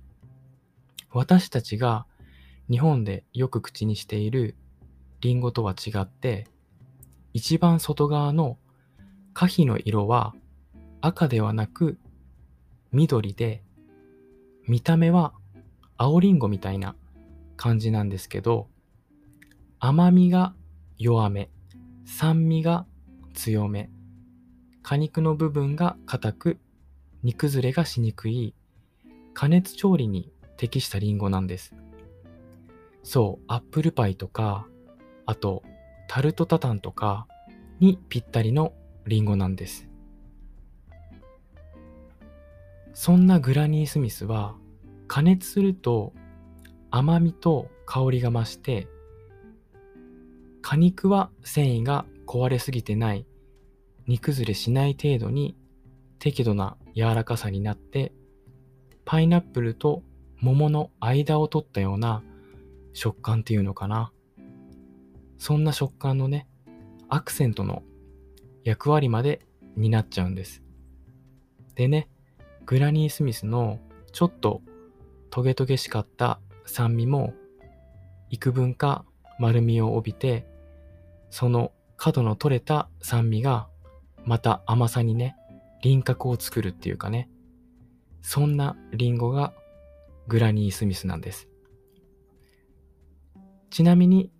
[1.11, 2.05] 私たちが
[2.69, 4.55] 日本でよく口にしている
[5.19, 6.47] リンゴとは違って、
[7.37, 8.57] 一番外側の
[9.35, 10.33] 可否の色は
[11.01, 11.99] 赤ではなく
[12.91, 13.61] 緑で
[14.67, 15.33] 見た目は
[15.97, 16.95] 青りんごみたいな
[17.55, 18.69] 感じなんですけど、
[19.77, 20.55] 甘みが
[20.97, 21.51] 弱め、
[22.07, 22.87] 酸味が
[23.35, 23.91] 強め、
[24.81, 26.57] 果肉の部分が硬く、
[27.21, 28.55] 煮崩れがしにくい、
[29.35, 31.75] 加熱調理に適したリンゴなんです。
[33.03, 34.65] そう、アップルパイとか、
[35.27, 35.61] あと、
[36.07, 37.27] タルトタタンとか
[37.79, 38.73] にぴったりの
[39.05, 39.87] リンゴなんです。
[42.93, 44.55] そんなグラニー・スミスは
[45.07, 46.13] 加熱すると
[46.89, 48.87] 甘みと香りが増して
[50.63, 53.27] 果肉は繊維が壊れすぎてない
[54.07, 55.55] 煮崩れしない程度に
[56.17, 58.13] 適度な柔らかさになって
[59.05, 60.01] パイナップルと
[60.39, 62.23] 桃の間を取ったような
[62.93, 64.11] 食感っていうのかな
[65.37, 66.47] そんな食感のね
[67.09, 67.83] アクセントの
[68.63, 70.63] 役割までになっちゃうんです。
[71.75, 72.09] でね
[72.65, 73.79] グラニー・スミスの
[74.11, 74.61] ちょっと
[75.29, 77.33] トゲトゲしかった酸味も
[78.29, 79.05] 幾分か
[79.39, 80.45] 丸みを帯びて
[81.29, 83.67] その角の取れた酸味が
[84.25, 85.35] また甘さにね
[85.81, 87.29] 輪郭を作るっていうかね
[88.21, 89.53] そんなリンゴが
[90.27, 91.47] グラニー・スミスなんです。
[93.69, 94.31] ちなみに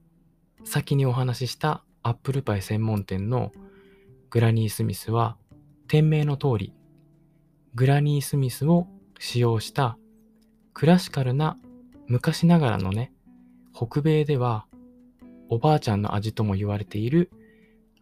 [0.64, 3.52] 先にお話ししたアップルパイ専門店の
[4.30, 5.38] グラニー・スミスは
[5.88, 6.74] 店名の通り
[7.78, 8.88] グラニー・スミスを
[9.20, 9.98] 使用した
[10.74, 11.58] クラシカルな
[12.08, 13.12] 昔ながらのね、
[13.72, 14.66] 北米では
[15.50, 17.30] おばあちゃんの味とも言われている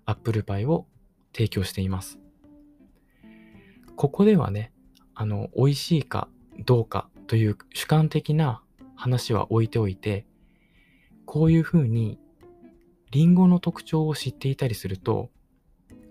[0.06, 0.86] アップルパイを
[1.34, 2.20] 提供しています。
[3.96, 4.72] ここではね、
[5.14, 6.30] あの、美味しいか
[6.66, 8.62] どうかという主観的な
[8.96, 10.26] 話は置いておいて、
[11.26, 12.20] こういうふうに
[13.12, 15.30] リンゴの特徴を知っていたりすると、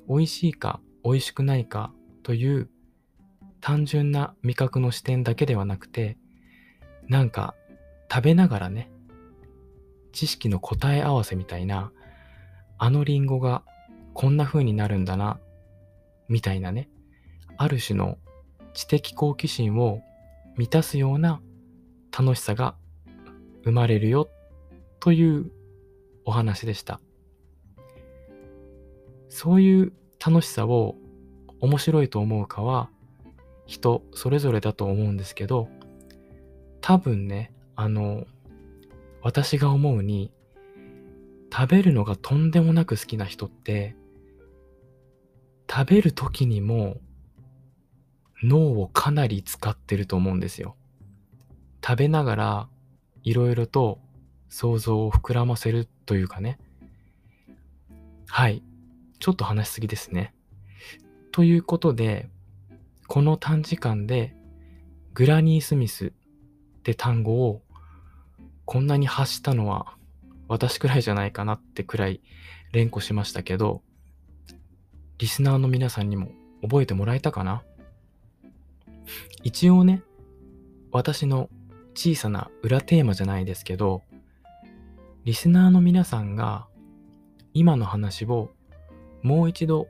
[0.08, 1.92] 美味しいか美味しくないか
[2.22, 2.70] という
[3.60, 6.16] 単純な味覚の視点だけではなくて、
[7.08, 7.54] なんか
[8.10, 8.90] 食べながらね、
[10.12, 11.92] 知識の答え合わせみたいな、
[12.78, 13.62] あのリンゴが
[14.14, 15.38] こんな風になるんだな、
[16.28, 16.88] みたいなね、
[17.56, 18.18] ある種の
[18.72, 20.00] 知的好奇心を
[20.56, 21.40] 満たすような
[22.16, 22.76] 楽しさが
[23.64, 24.28] 生まれるよ
[25.00, 25.50] という
[26.24, 27.00] お話でした。
[29.28, 29.92] そういう
[30.24, 30.96] 楽しさを
[31.60, 32.88] 面白いと思うかは
[33.66, 35.68] 人それぞれだと思うんですけど
[36.80, 38.26] 多分ねあの
[39.22, 40.30] 私が思うに
[41.52, 43.96] 食べるのがとんでもなく好きな人って
[45.70, 46.98] 食べる時にも
[48.42, 50.76] 脳をかなり使ってると思うんですよ。
[51.84, 52.68] 食べながら
[53.22, 53.98] いろいろと
[54.48, 56.58] 想像を膨らませるというかね。
[58.28, 58.62] はい。
[59.18, 60.34] ちょっと話しすぎですね。
[61.32, 62.28] ということで、
[63.08, 64.34] この短時間で
[65.14, 66.12] グラニー・スミスっ
[66.82, 67.62] て単語を
[68.64, 69.94] こんなに発したのは
[70.48, 72.20] 私くらいじゃないかなってくらい
[72.72, 73.82] 連呼しましたけど、
[75.18, 76.32] リスナーの皆さんにも
[76.62, 77.62] 覚えてもらえたかな？
[79.42, 80.02] 一応ね、
[80.90, 81.50] 私の
[81.94, 84.02] 小さな裏テーマじゃないですけど、
[85.24, 86.66] リスナーの皆さんが
[87.54, 88.52] 今の話を
[89.22, 89.88] もう一度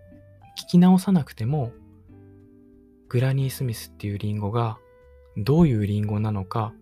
[0.57, 1.73] 聞き直さなくても、
[3.09, 4.79] グラニー・スミスっていうリンゴが
[5.37, 6.73] どういうリンゴなのか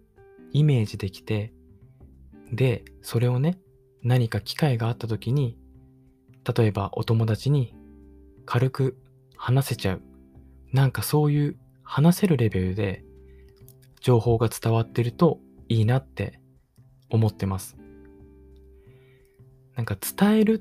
[0.52, 1.54] イメージできて、
[2.52, 3.58] で、それをね、
[4.02, 5.56] 何か機会があった時に、
[6.54, 7.74] 例えばお友達に
[8.44, 8.98] 軽く
[9.34, 10.02] 話せちゃう。
[10.74, 13.02] なんかそういう話せるレベルで
[14.02, 15.40] 情報が伝わってると
[15.70, 16.38] いいなって
[17.08, 17.81] 思ってます。
[19.76, 20.58] なんか伝えるっ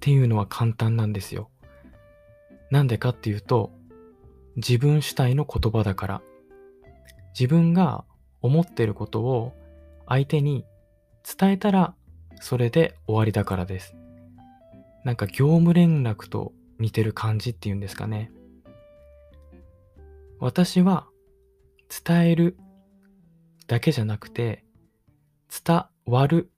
[0.00, 1.50] ていうのは簡単なんですよ。
[2.70, 3.72] なんでかっていうと、
[4.56, 6.22] 自分主体の言葉だから。
[7.38, 8.04] 自分が
[8.42, 9.54] 思ってることを
[10.06, 10.64] 相手に
[11.38, 11.94] 伝えたら
[12.40, 13.94] それで終わりだからです。
[15.04, 18.30] なんか業務連絡と似てる感じっていうんですかね。
[20.38, 21.06] 私は
[22.04, 22.58] 伝える
[23.68, 24.64] だけじゃなくて
[25.64, 26.50] 伝わる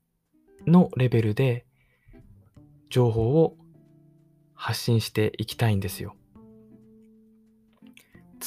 [0.66, 1.66] のレベルで
[2.94, 3.56] 情報を
[4.54, 6.14] 発信していきたいんですよ。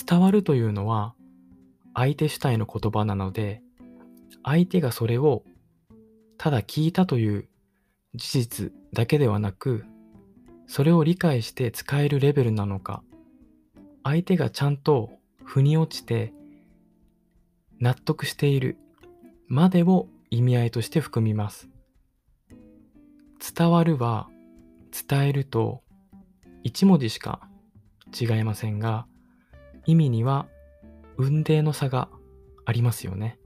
[0.08, 1.16] 伝わるというのは
[1.94, 3.62] 相手主体の言葉なので
[4.44, 5.44] 相手がそれを
[6.38, 7.50] ただ聞いたという
[8.16, 9.84] 事実だけではなく
[10.66, 13.04] それを理解して使えるレベルなのか
[14.06, 15.10] 相手がちゃんと
[15.44, 16.32] 腑に落ちて
[17.82, 18.78] 納得している
[19.50, 21.68] までを意味合いとして含みます。
[23.40, 24.30] 伝わるは
[25.08, 25.84] 伝えると
[26.64, 27.48] 一文字しか
[28.20, 29.06] 違いませんが
[29.86, 30.48] 意味には
[31.18, 32.10] 雲泥の差が
[32.66, 33.40] ありますよね。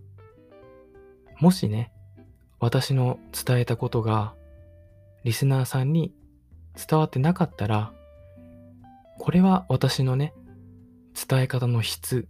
[1.40, 1.92] もしね、
[2.60, 4.34] 私の伝えたことが
[5.24, 6.14] リスナーさんに
[6.76, 7.94] 伝わってなかったら、
[9.20, 10.34] これは私のね、
[11.30, 12.28] 伝え方の質、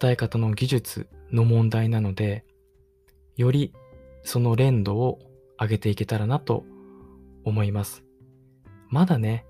[0.00, 2.44] 伝え方の技術の問題なので、
[3.36, 3.72] より
[4.24, 5.18] その連度を
[5.60, 6.64] 上げていけたらなと
[7.44, 8.04] 思います。
[8.92, 9.46] まだね、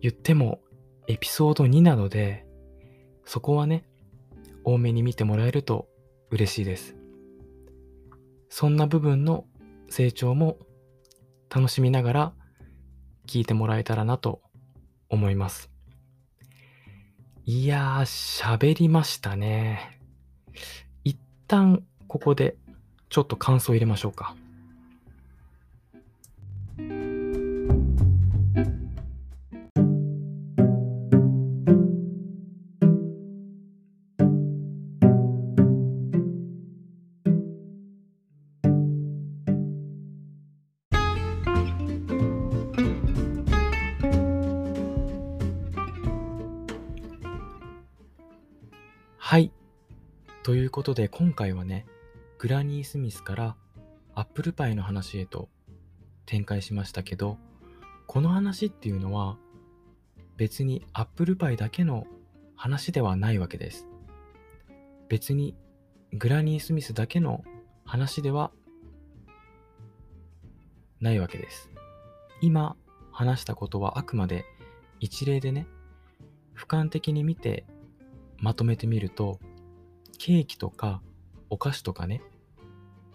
[0.00, 0.60] 言っても
[1.06, 2.44] エピソード2なので、
[3.24, 3.84] そこはね、
[4.64, 5.86] 多めに見てもらえると
[6.30, 6.96] 嬉しいです。
[8.48, 9.44] そんな部分の
[9.88, 10.58] 成長も
[11.48, 12.32] 楽しみながら
[13.28, 14.42] 聞いてもらえたらなと
[15.08, 15.70] 思います。
[17.44, 20.00] いやー、喋りましたね。
[21.04, 21.16] 一
[21.46, 22.56] 旦ここで
[23.10, 24.34] ちょっと感想入れましょうか。
[50.42, 51.86] ということで今回はね、
[52.38, 53.56] グラニー・スミスから
[54.12, 55.48] アップルパイの話へと
[56.26, 57.38] 展開しましたけど、
[58.08, 59.38] この話っていうのは
[60.36, 62.08] 別にアップルパイだけの
[62.56, 63.86] 話ではないわけです。
[65.08, 65.54] 別に
[66.12, 67.44] グラニー・スミスだけの
[67.84, 68.50] 話では
[71.00, 71.70] ないわけです。
[72.40, 72.74] 今
[73.12, 74.44] 話したことはあくまで
[74.98, 75.68] 一例でね、
[76.56, 77.64] 俯瞰的に見て
[78.38, 79.38] まとめてみると
[80.24, 81.02] ケーキとか
[81.50, 82.22] お菓子とかね。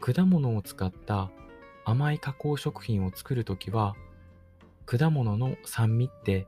[0.01, 1.31] 果物を使った
[1.85, 3.95] 甘い加工食品を作るときは
[4.85, 6.47] 果物の酸味って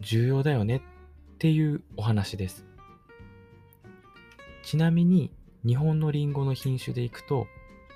[0.00, 0.80] 重要だよねっ
[1.38, 2.66] ていうお話です。
[4.62, 5.32] ちなみに
[5.66, 7.46] 日本のリンゴの品種でいくと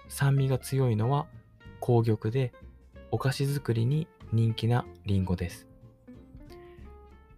[0.08, 1.26] 酸味が強いのは
[1.82, 2.54] 紅玉で
[3.10, 5.68] お菓子作りに人気なリンゴです。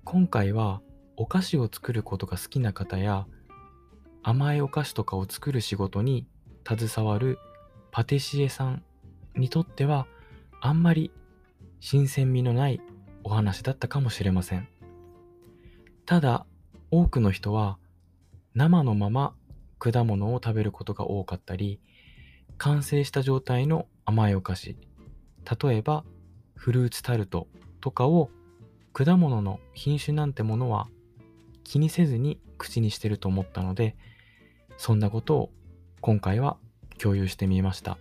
[0.04, 0.80] 今回は
[1.16, 3.26] お菓子を作ることが好きな方や
[4.26, 6.26] 甘いお菓子とかを作る仕事に
[6.66, 7.38] 携わる
[7.90, 8.82] パティシエさん
[9.36, 10.06] にとっては
[10.62, 11.12] あんまり
[11.78, 12.80] 新鮮味のない
[13.22, 14.66] お話だったかもしれません。
[16.06, 16.46] ただ
[16.90, 17.76] 多くの人は
[18.54, 19.34] 生のまま
[19.78, 21.80] 果物を食べることが多かったり
[22.56, 24.76] 完成した状態の甘いお菓子
[25.62, 26.04] 例えば
[26.54, 27.46] フルーツタルト
[27.82, 28.30] とかを
[28.94, 30.88] 果物の品種なんてものは
[31.64, 33.96] 気にせずに口にしてると思ったので
[34.76, 35.50] そんなことを
[36.00, 36.56] 今回は
[36.98, 37.98] 共有してみました。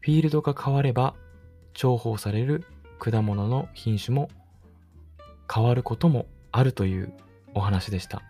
[0.00, 1.14] フィールドが変われば
[1.74, 2.64] 重宝される
[2.98, 4.30] 果物の品種も
[5.52, 7.12] 変わることもあるという
[7.54, 8.22] お話でした。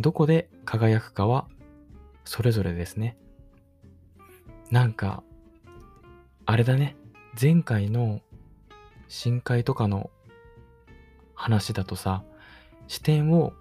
[0.00, 1.46] どこで輝くかは
[2.24, 3.16] それぞれですね。
[4.70, 5.22] なんか
[6.46, 6.96] あれだね。
[7.40, 8.20] 前回の
[9.08, 10.10] 深海とかの
[11.34, 12.22] 話だとさ
[12.86, 13.52] 視点を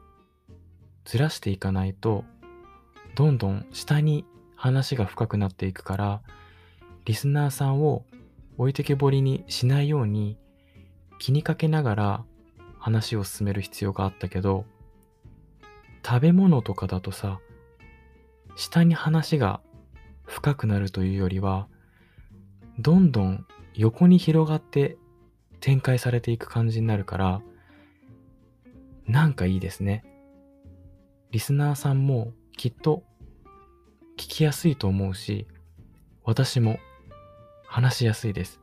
[1.10, 2.24] ずらしていかないと
[3.16, 6.22] どんどん下に話が深くなっていくから
[7.06, 8.06] リスナーさんを
[8.60, 10.38] 置いてけぼりにしないように
[11.18, 12.24] 気にかけながら
[12.78, 14.66] 話を進める必要があったけど
[16.06, 17.40] 食べ物とかだとさ
[18.56, 19.62] 下に話が
[20.28, 21.68] 深くなるというよりは
[22.78, 25.00] どんどん横に広がって
[25.60, 27.42] 展開されていく感じになるから
[29.08, 30.06] なんかいいですね。
[31.32, 33.04] リスナーさんもきっと
[34.18, 35.48] 聞きやすいと思うし
[36.24, 36.80] 私も
[37.68, 38.60] 話しやすいです。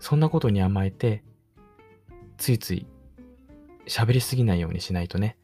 [0.00, 1.22] そんなことに甘えて
[2.36, 2.86] ついつい
[3.86, 5.36] 喋りすぎないようにしないとね。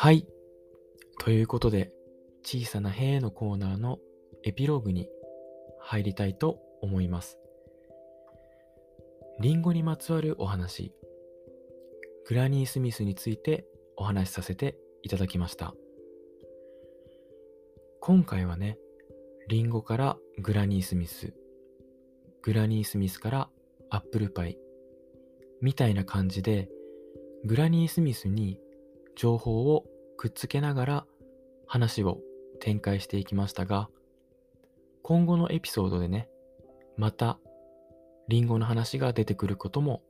[0.00, 0.28] はい。
[1.18, 1.90] ということで、
[2.44, 3.98] 小さなへのコーナーの
[4.44, 5.08] エピローグに
[5.80, 7.36] 入りたいと思います。
[9.40, 10.92] リンゴにまつわるお話、
[12.28, 15.74] グラニー・スミスについてお話しさせていただきました。
[17.98, 18.78] 今回はね、
[19.48, 21.34] リンゴからグラニー・スミス、
[22.42, 23.50] グラニー・スミスから
[23.90, 24.56] アップルパイ、
[25.60, 26.68] みたいな感じで、
[27.44, 28.60] グラニー・スミスに
[29.18, 29.84] 情報を
[30.16, 31.06] くっつけながら
[31.66, 32.20] 話を
[32.60, 33.88] 展開していきましたが、
[35.02, 36.28] 今後のエピソードでね、
[36.96, 37.40] また
[38.28, 40.02] リンゴの話が出てくることも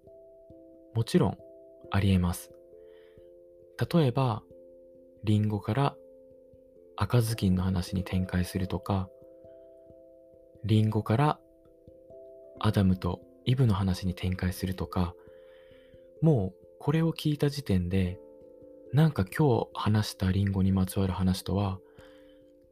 [0.95, 1.39] もちろん
[1.91, 2.53] ありえます。
[3.93, 4.43] 例えば、
[5.25, 5.97] リンゴから
[6.97, 9.09] 赤ずきんの話に展開するとか、
[10.65, 11.41] リンゴから
[12.61, 15.15] アダムとイブの話に展開するとか、
[16.21, 18.21] もうこれを聞いた時点で
[18.93, 21.79] なんか今日話したリンゴにまつわる話とは、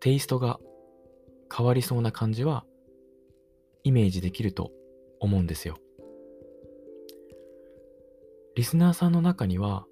[0.01, 0.59] テイストが
[1.55, 2.65] 変わりそうな感じは、
[3.85, 4.73] イメージできると
[5.21, 5.79] 思うんですよ。
[8.55, 9.87] リスナーさんの中には、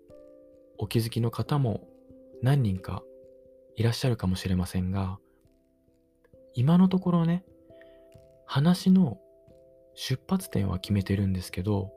[0.78, 1.86] お気づきの方も
[2.42, 3.02] 何人か
[3.76, 5.18] いらっしゃるかもしれませんが、
[6.54, 7.44] 今のところね、
[8.46, 9.18] 話の
[9.94, 11.92] 出発点は決めてるんですけど、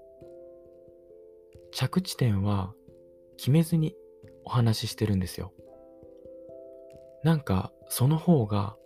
[1.72, 2.74] 着地点は
[3.38, 3.96] 決めずに
[4.48, 5.52] お話ししてるんですよ。
[7.22, 8.78] なんかその方が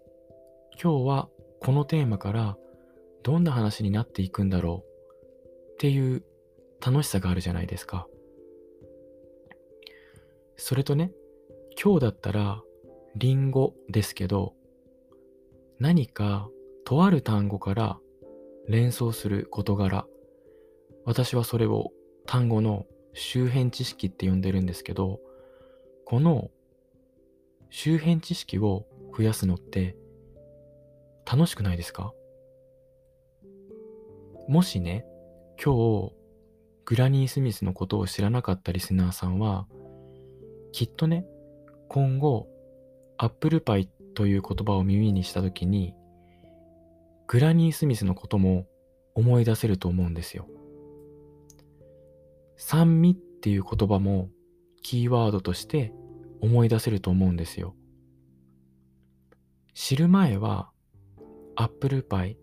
[0.82, 2.58] 今日はこのテーマから
[3.22, 6.24] どんな話になっていくんだろうっていう
[6.84, 8.08] 楽しさがあるじゃないですか。
[10.56, 11.12] それとね、
[11.80, 12.64] 今日だったら
[13.16, 14.56] リンゴですけど
[15.78, 16.50] 何か
[16.86, 18.00] とある単語から
[18.68, 20.08] 連想する事柄
[21.06, 21.92] 私はそれを
[22.26, 25.20] 単語の周辺知識って呼んでるんですけど
[26.06, 26.52] この
[27.70, 28.86] 周辺知識を
[29.18, 29.96] 増やすのって
[31.26, 32.14] 楽しくないですか？
[34.48, 35.06] もしね、
[35.64, 35.76] 今
[36.10, 36.14] 日
[36.84, 39.68] グラニー・スミスのことを知らなかったリスナーさんは、
[40.74, 41.26] きっとね、
[41.88, 42.48] 今後、
[43.18, 45.94] アップルパイという言葉を耳にしたときに、
[47.28, 48.66] グラニー・スミスのことも
[49.16, 50.48] 思い出せると思うんですよ。
[52.58, 54.30] 酸味っていう言葉も
[54.82, 55.94] キーワードとして
[56.42, 57.76] 思い出せると思うんですよ。
[59.74, 60.72] 知る前は、
[61.56, 62.38] アップルパイ、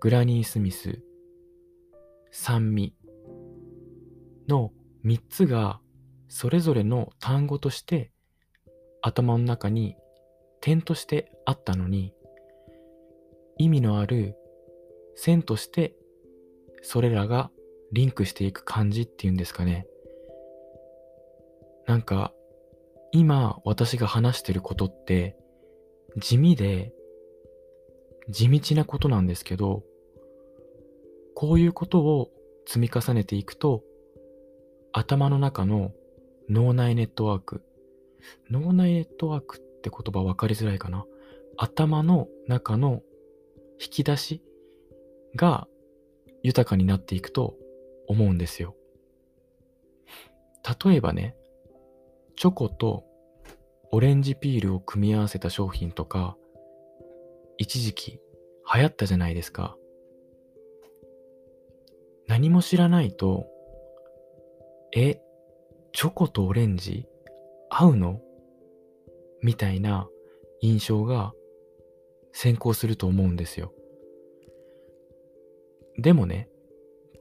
[0.00, 1.02] グラニー・スミス、
[2.30, 2.94] 酸味
[4.48, 4.72] の
[5.04, 5.80] 3つが
[6.28, 8.12] それぞれの単語として
[9.02, 9.96] 頭の中に
[10.60, 12.12] 点としてあったのに
[13.58, 14.36] 意味のある
[15.16, 15.94] 線として
[16.82, 17.50] それらが
[17.92, 19.86] リンクしていく感じっていうんですかね。
[21.86, 22.32] なんか
[23.12, 25.36] 今私が話してることって
[26.16, 26.92] 地味で
[28.28, 29.82] 地道なことなんですけど
[31.34, 32.30] こういうことを
[32.66, 33.82] 積み重ねていくと
[34.92, 35.92] 頭の中の
[36.48, 37.62] 脳内ネットワーク
[38.50, 41.04] 脳内ネットワークって言葉分かりづらいかな
[41.56, 43.02] 頭の中の
[43.80, 44.42] 引き出し
[45.36, 45.66] が
[46.42, 47.54] 豊かになっていくと
[48.06, 48.74] 思うんですよ。
[50.84, 51.36] 例えばね、
[52.40, 53.04] チョコと
[53.92, 56.38] オレンジピールを組み合わせた商品とか、
[57.58, 58.12] 一時期
[58.74, 59.76] 流行ったじゃないですか。
[62.28, 63.46] 何も知らないと、
[64.96, 65.20] え、
[65.92, 67.06] チョコとオレンジ
[67.68, 68.22] 合うの？
[69.42, 70.08] みたいな
[70.62, 71.34] 印象が
[72.32, 73.74] 先行すると思うんですよ。
[75.98, 76.48] でもね、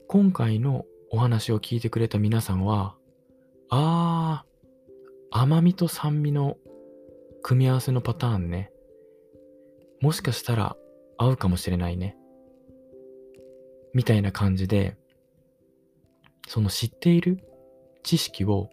[0.08, 2.96] 今回のお話を聞いてくれた皆さんは、
[3.70, 4.49] あー、
[5.32, 6.58] 甘みと酸味の
[7.44, 8.72] 組み合わせのパターンね。
[10.02, 10.76] もしかしたら
[11.18, 12.18] 合うかもしれないね。
[13.94, 14.98] みたいな感じで、
[16.48, 17.44] その知っている
[18.04, 18.70] 知識を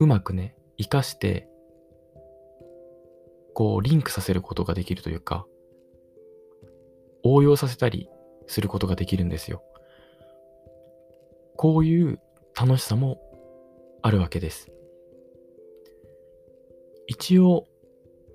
[0.00, 1.48] うまくね、活かして、
[3.54, 5.46] こう、リンクさせることができるというか、
[7.22, 8.08] 応用させたり
[8.46, 9.62] することができるんですよ。
[11.56, 12.18] こういう
[12.58, 13.18] 楽しさも
[14.02, 14.72] あるわけです。
[17.12, 17.68] 一応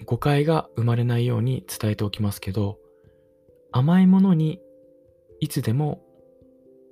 [0.05, 2.77] 誤解が生まれないように伝えておきますけど
[3.71, 4.61] 甘いものに
[5.39, 6.03] いつでも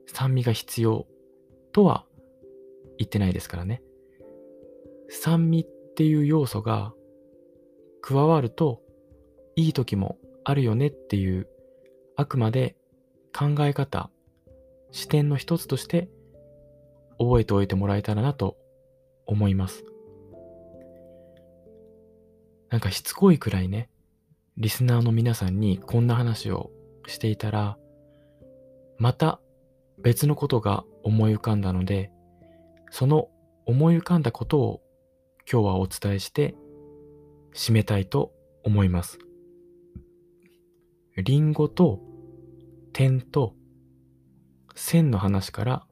[0.08, 1.06] 酸味が必要
[1.74, 2.08] とは
[2.98, 3.84] 言ってないですからね。
[5.10, 6.92] 酸味っていう要素が
[8.02, 8.82] 加わると
[9.56, 11.48] いい時もあるよねっていう
[12.16, 12.76] あくまで
[13.32, 14.10] 考え方、
[14.92, 16.10] 視点の一つとして
[17.20, 18.58] 覚えておいてもらえたらなと
[19.28, 19.86] 思います。
[22.76, 23.88] なんかしつこいくらいね、
[24.58, 26.72] リスナーの皆さんにこんな話を
[27.08, 27.78] していたら、
[28.98, 29.40] また
[29.98, 32.12] 別のことが思い浮かんだので、
[32.92, 33.30] その
[33.66, 34.82] 思い浮かんだことを
[35.50, 36.54] 今日はお伝えして
[37.54, 38.34] 締めたいと
[38.66, 39.20] 思います。
[41.16, 42.02] リンゴと
[42.92, 43.56] 点と
[44.76, 45.88] 線の話から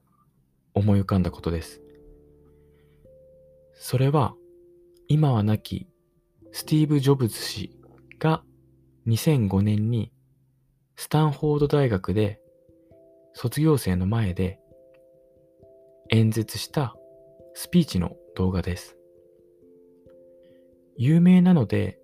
[0.74, 1.80] 思い浮かんだことです。
[3.72, 4.34] それは
[5.08, 5.88] 今は亡き
[6.56, 7.76] スティーブ・ジョブズ氏
[8.20, 8.44] が
[9.08, 10.12] 2005年に
[10.94, 12.38] スタンフォード大学で
[13.32, 14.60] 卒業生の前で
[16.10, 16.94] 演説した
[17.54, 18.96] スピーチの動画です。
[20.96, 21.98] 有名なので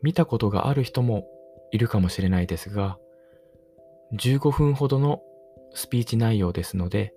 [0.00, 1.26] 見たことがある人も
[1.72, 2.98] いるかもしれないですが、
[4.12, 5.22] 15分ほどの
[5.74, 7.12] スピーチ内容ですので、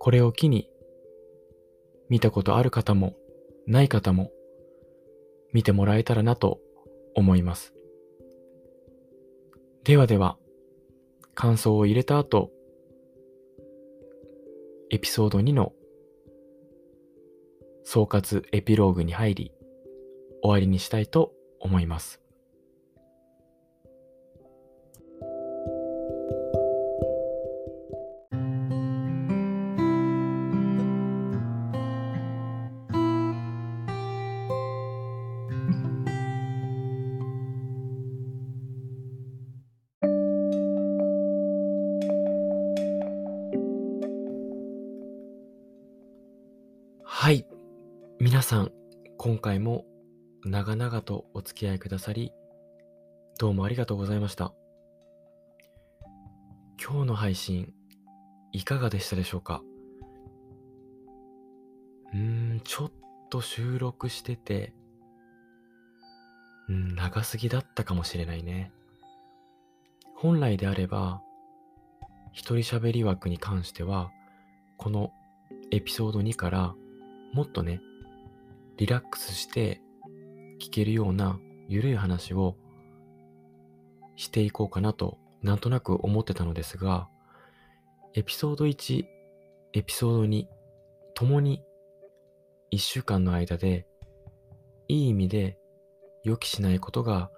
[0.00, 0.68] これを機に
[2.08, 3.14] 見たことある方も
[3.68, 4.32] ない方も
[5.56, 6.60] 見てもらえたらなと
[7.14, 7.72] 思います。
[9.84, 10.36] ではでは、
[11.34, 12.50] 感想を入れた後、
[14.90, 15.72] エピソード2の
[17.84, 19.52] 総括エピローグに入り、
[20.42, 22.20] 終わりにしたいと思います。
[47.26, 47.44] はい。
[48.20, 48.70] 皆さん、
[49.18, 49.84] 今回も
[50.44, 52.30] 長々とお付き合いくださり、
[53.40, 54.54] どうもありがとうございました。
[56.80, 57.72] 今日の配信、
[58.52, 59.60] いかがでしたでしょうか？
[62.12, 62.18] うー
[62.58, 62.92] ん、ちょっ
[63.28, 64.72] と収録してて、
[66.68, 68.70] うん、長すぎだったかもしれないね。
[70.14, 71.22] 本来であれば、
[72.30, 74.12] 一人喋り枠に関しては、
[74.76, 75.10] この
[75.72, 76.76] エピソード2から
[77.36, 77.82] もっとね、
[78.78, 79.82] リラックスして
[80.58, 82.56] 聞けるような緩い話を
[84.16, 87.10] していこうかなとなんとなく思ってたのですが、
[88.14, 89.04] エピソード1、
[89.74, 90.46] エピソード2、
[91.14, 91.62] ともに
[92.72, 93.86] 1週間の間で
[94.88, 95.58] いい意味で
[96.24, 97.30] 予期しないことが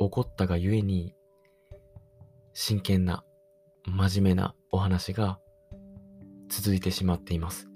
[0.00, 1.14] 起こったがゆえに
[2.54, 3.22] 真剣な
[3.84, 5.38] 真面目なお話が
[6.48, 7.68] 続いてしまっています。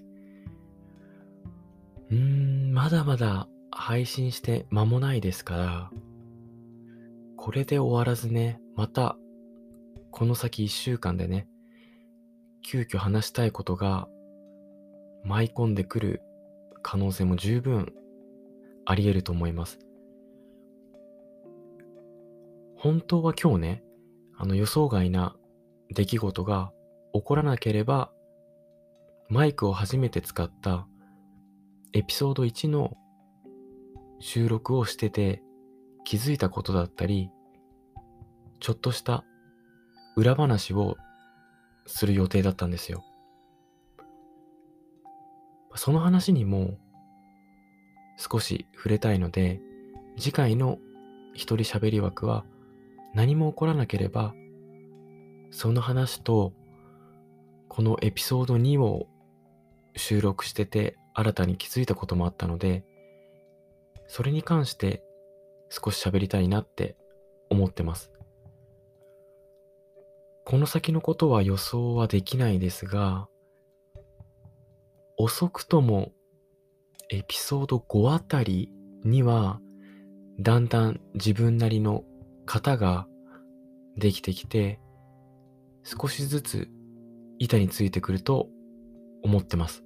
[2.11, 5.91] うーん、まだまだ配信して間もないですから、
[7.37, 9.17] これで終わらずね、また、
[10.11, 11.47] この先1週間でね、
[12.63, 14.09] 急遽話したいことが
[15.25, 16.23] 舞い込んでくる
[16.83, 17.93] 可能性も十分
[18.85, 19.79] あり得ると思います。
[22.77, 23.83] 本当は今日ね、
[24.37, 25.37] あの予想外な
[25.95, 26.73] 出来事が
[27.13, 28.11] 起こらなければ、
[29.29, 30.87] マイクを初めて使った
[31.93, 32.97] エピソード1の
[34.21, 35.43] 収録をしてて
[36.05, 37.31] 気づいたことだったり、
[38.61, 39.25] ちょっとした
[40.17, 40.97] 裏話を
[41.87, 43.05] する予定だったんですよ。
[45.75, 46.79] その話にも
[48.17, 49.61] 少し触れたいので、
[50.17, 50.79] 次回の
[51.33, 52.45] 一人喋り枠は
[53.15, 54.35] 何も起こらなければ、
[55.51, 56.53] その話と
[57.69, 59.09] このエピソード2を
[59.97, 62.83] 収録してて新たに気づいたこともあったので、
[64.07, 65.03] それに関して
[65.69, 66.97] 少し喋りたいなって
[67.51, 68.11] 思ってます。
[70.47, 73.29] この先のことは予想はできないですが、
[75.19, 76.13] 遅くとも
[77.11, 78.73] エピソード5あたり
[79.05, 79.61] には、
[80.41, 82.03] だんだん自分なりの
[82.47, 83.07] 型が
[83.99, 84.81] できてきて、
[85.85, 86.69] 少しずつ
[87.39, 88.49] 板についてくると
[89.23, 89.85] 思ってます。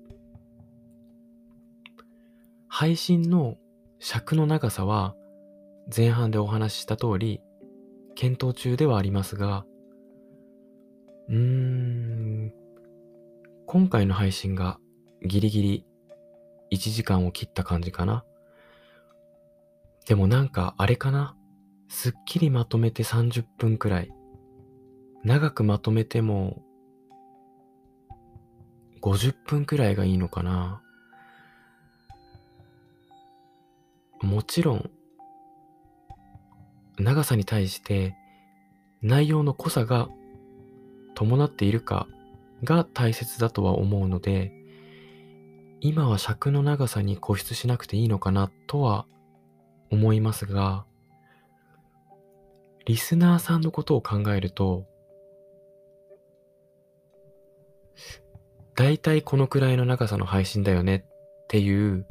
[2.77, 3.57] 配信の
[4.01, 5.14] 尺の長さは
[5.97, 7.41] 前半でお話しした通り
[8.16, 9.64] 検討中ではありますが、
[11.29, 12.53] うーん、
[13.66, 14.81] 今回の配信が
[15.25, 15.87] ギリギリ
[16.72, 18.25] 1時間を切った感じかな。
[20.09, 21.37] でもなんかあれかな。
[21.89, 24.11] すっきりまとめて30分くらい。
[25.22, 26.64] 長くまとめても
[29.01, 30.84] 50分くらいがいいのかな。
[34.25, 34.91] もちろん、
[36.99, 38.14] 長さに対して
[39.03, 40.09] 内容の濃さが
[41.14, 42.07] 伴っているか
[42.62, 44.53] が大切だとは思うので、
[45.81, 49.07] 今は尺の長さに固執しなくていいのかなとは
[49.91, 50.87] 思いますが、
[52.87, 54.87] リスナーさんのことを考えると、
[58.77, 61.05] だいたいこのくらいの長さの配信だよね
[61.45, 62.07] っていう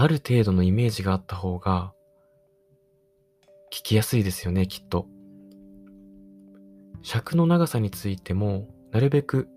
[0.00, 1.92] ある程度のイメージがあった方が、
[3.72, 5.08] 聞きやすいですよね、きっと。
[7.02, 9.48] 尺の長さについても、なるべく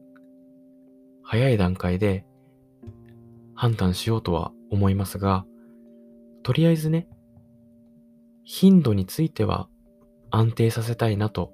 [1.21, 2.25] 早い段階で
[3.53, 5.45] 判断しようとは思いますが、
[6.41, 7.07] とりあえずね、
[8.43, 9.69] 頻度については
[10.31, 11.53] 安定させたいなと、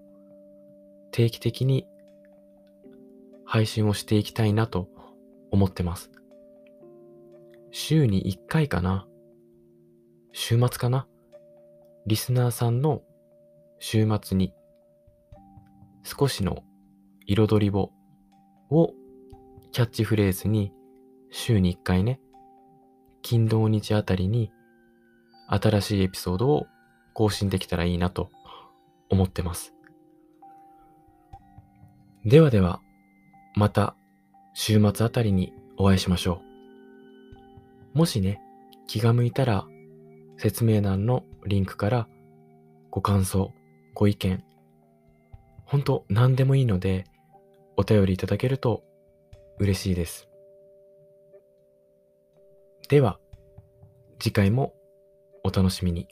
[1.12, 1.86] 定期的に
[3.44, 4.88] 配信をしていきたいなと
[5.52, 6.10] 思ってます。
[7.72, 9.08] 週に1回かな。
[10.32, 11.08] 週末かな。
[12.06, 13.02] リスナーさんの
[13.80, 14.54] 週末に
[16.04, 16.64] 少しの
[17.26, 17.92] 彩りを
[18.70, 18.94] を
[19.72, 20.74] キャッチフレーズに
[21.32, 22.20] 週に1回ね、
[23.22, 24.52] 金土日あたりに
[25.48, 26.68] 新しいエピソードを
[27.14, 28.30] 更新できたらいいなと
[29.10, 29.74] 思ってます。
[32.26, 32.82] ではでは、
[33.56, 33.96] また
[34.54, 36.47] 週末あたりにお会いしましょう。
[37.98, 38.40] もしね、
[38.86, 39.66] 気が向いたら、
[40.38, 42.08] 説明欄のリンクから
[42.92, 43.52] ご感想、
[43.96, 44.44] ご意見、
[45.66, 47.06] ほんと何でもいいので、
[47.76, 48.84] お便りいただけると
[49.58, 50.30] 嬉しいです。
[52.88, 53.18] では、
[54.20, 54.76] 次回も
[55.44, 56.08] お楽しみに。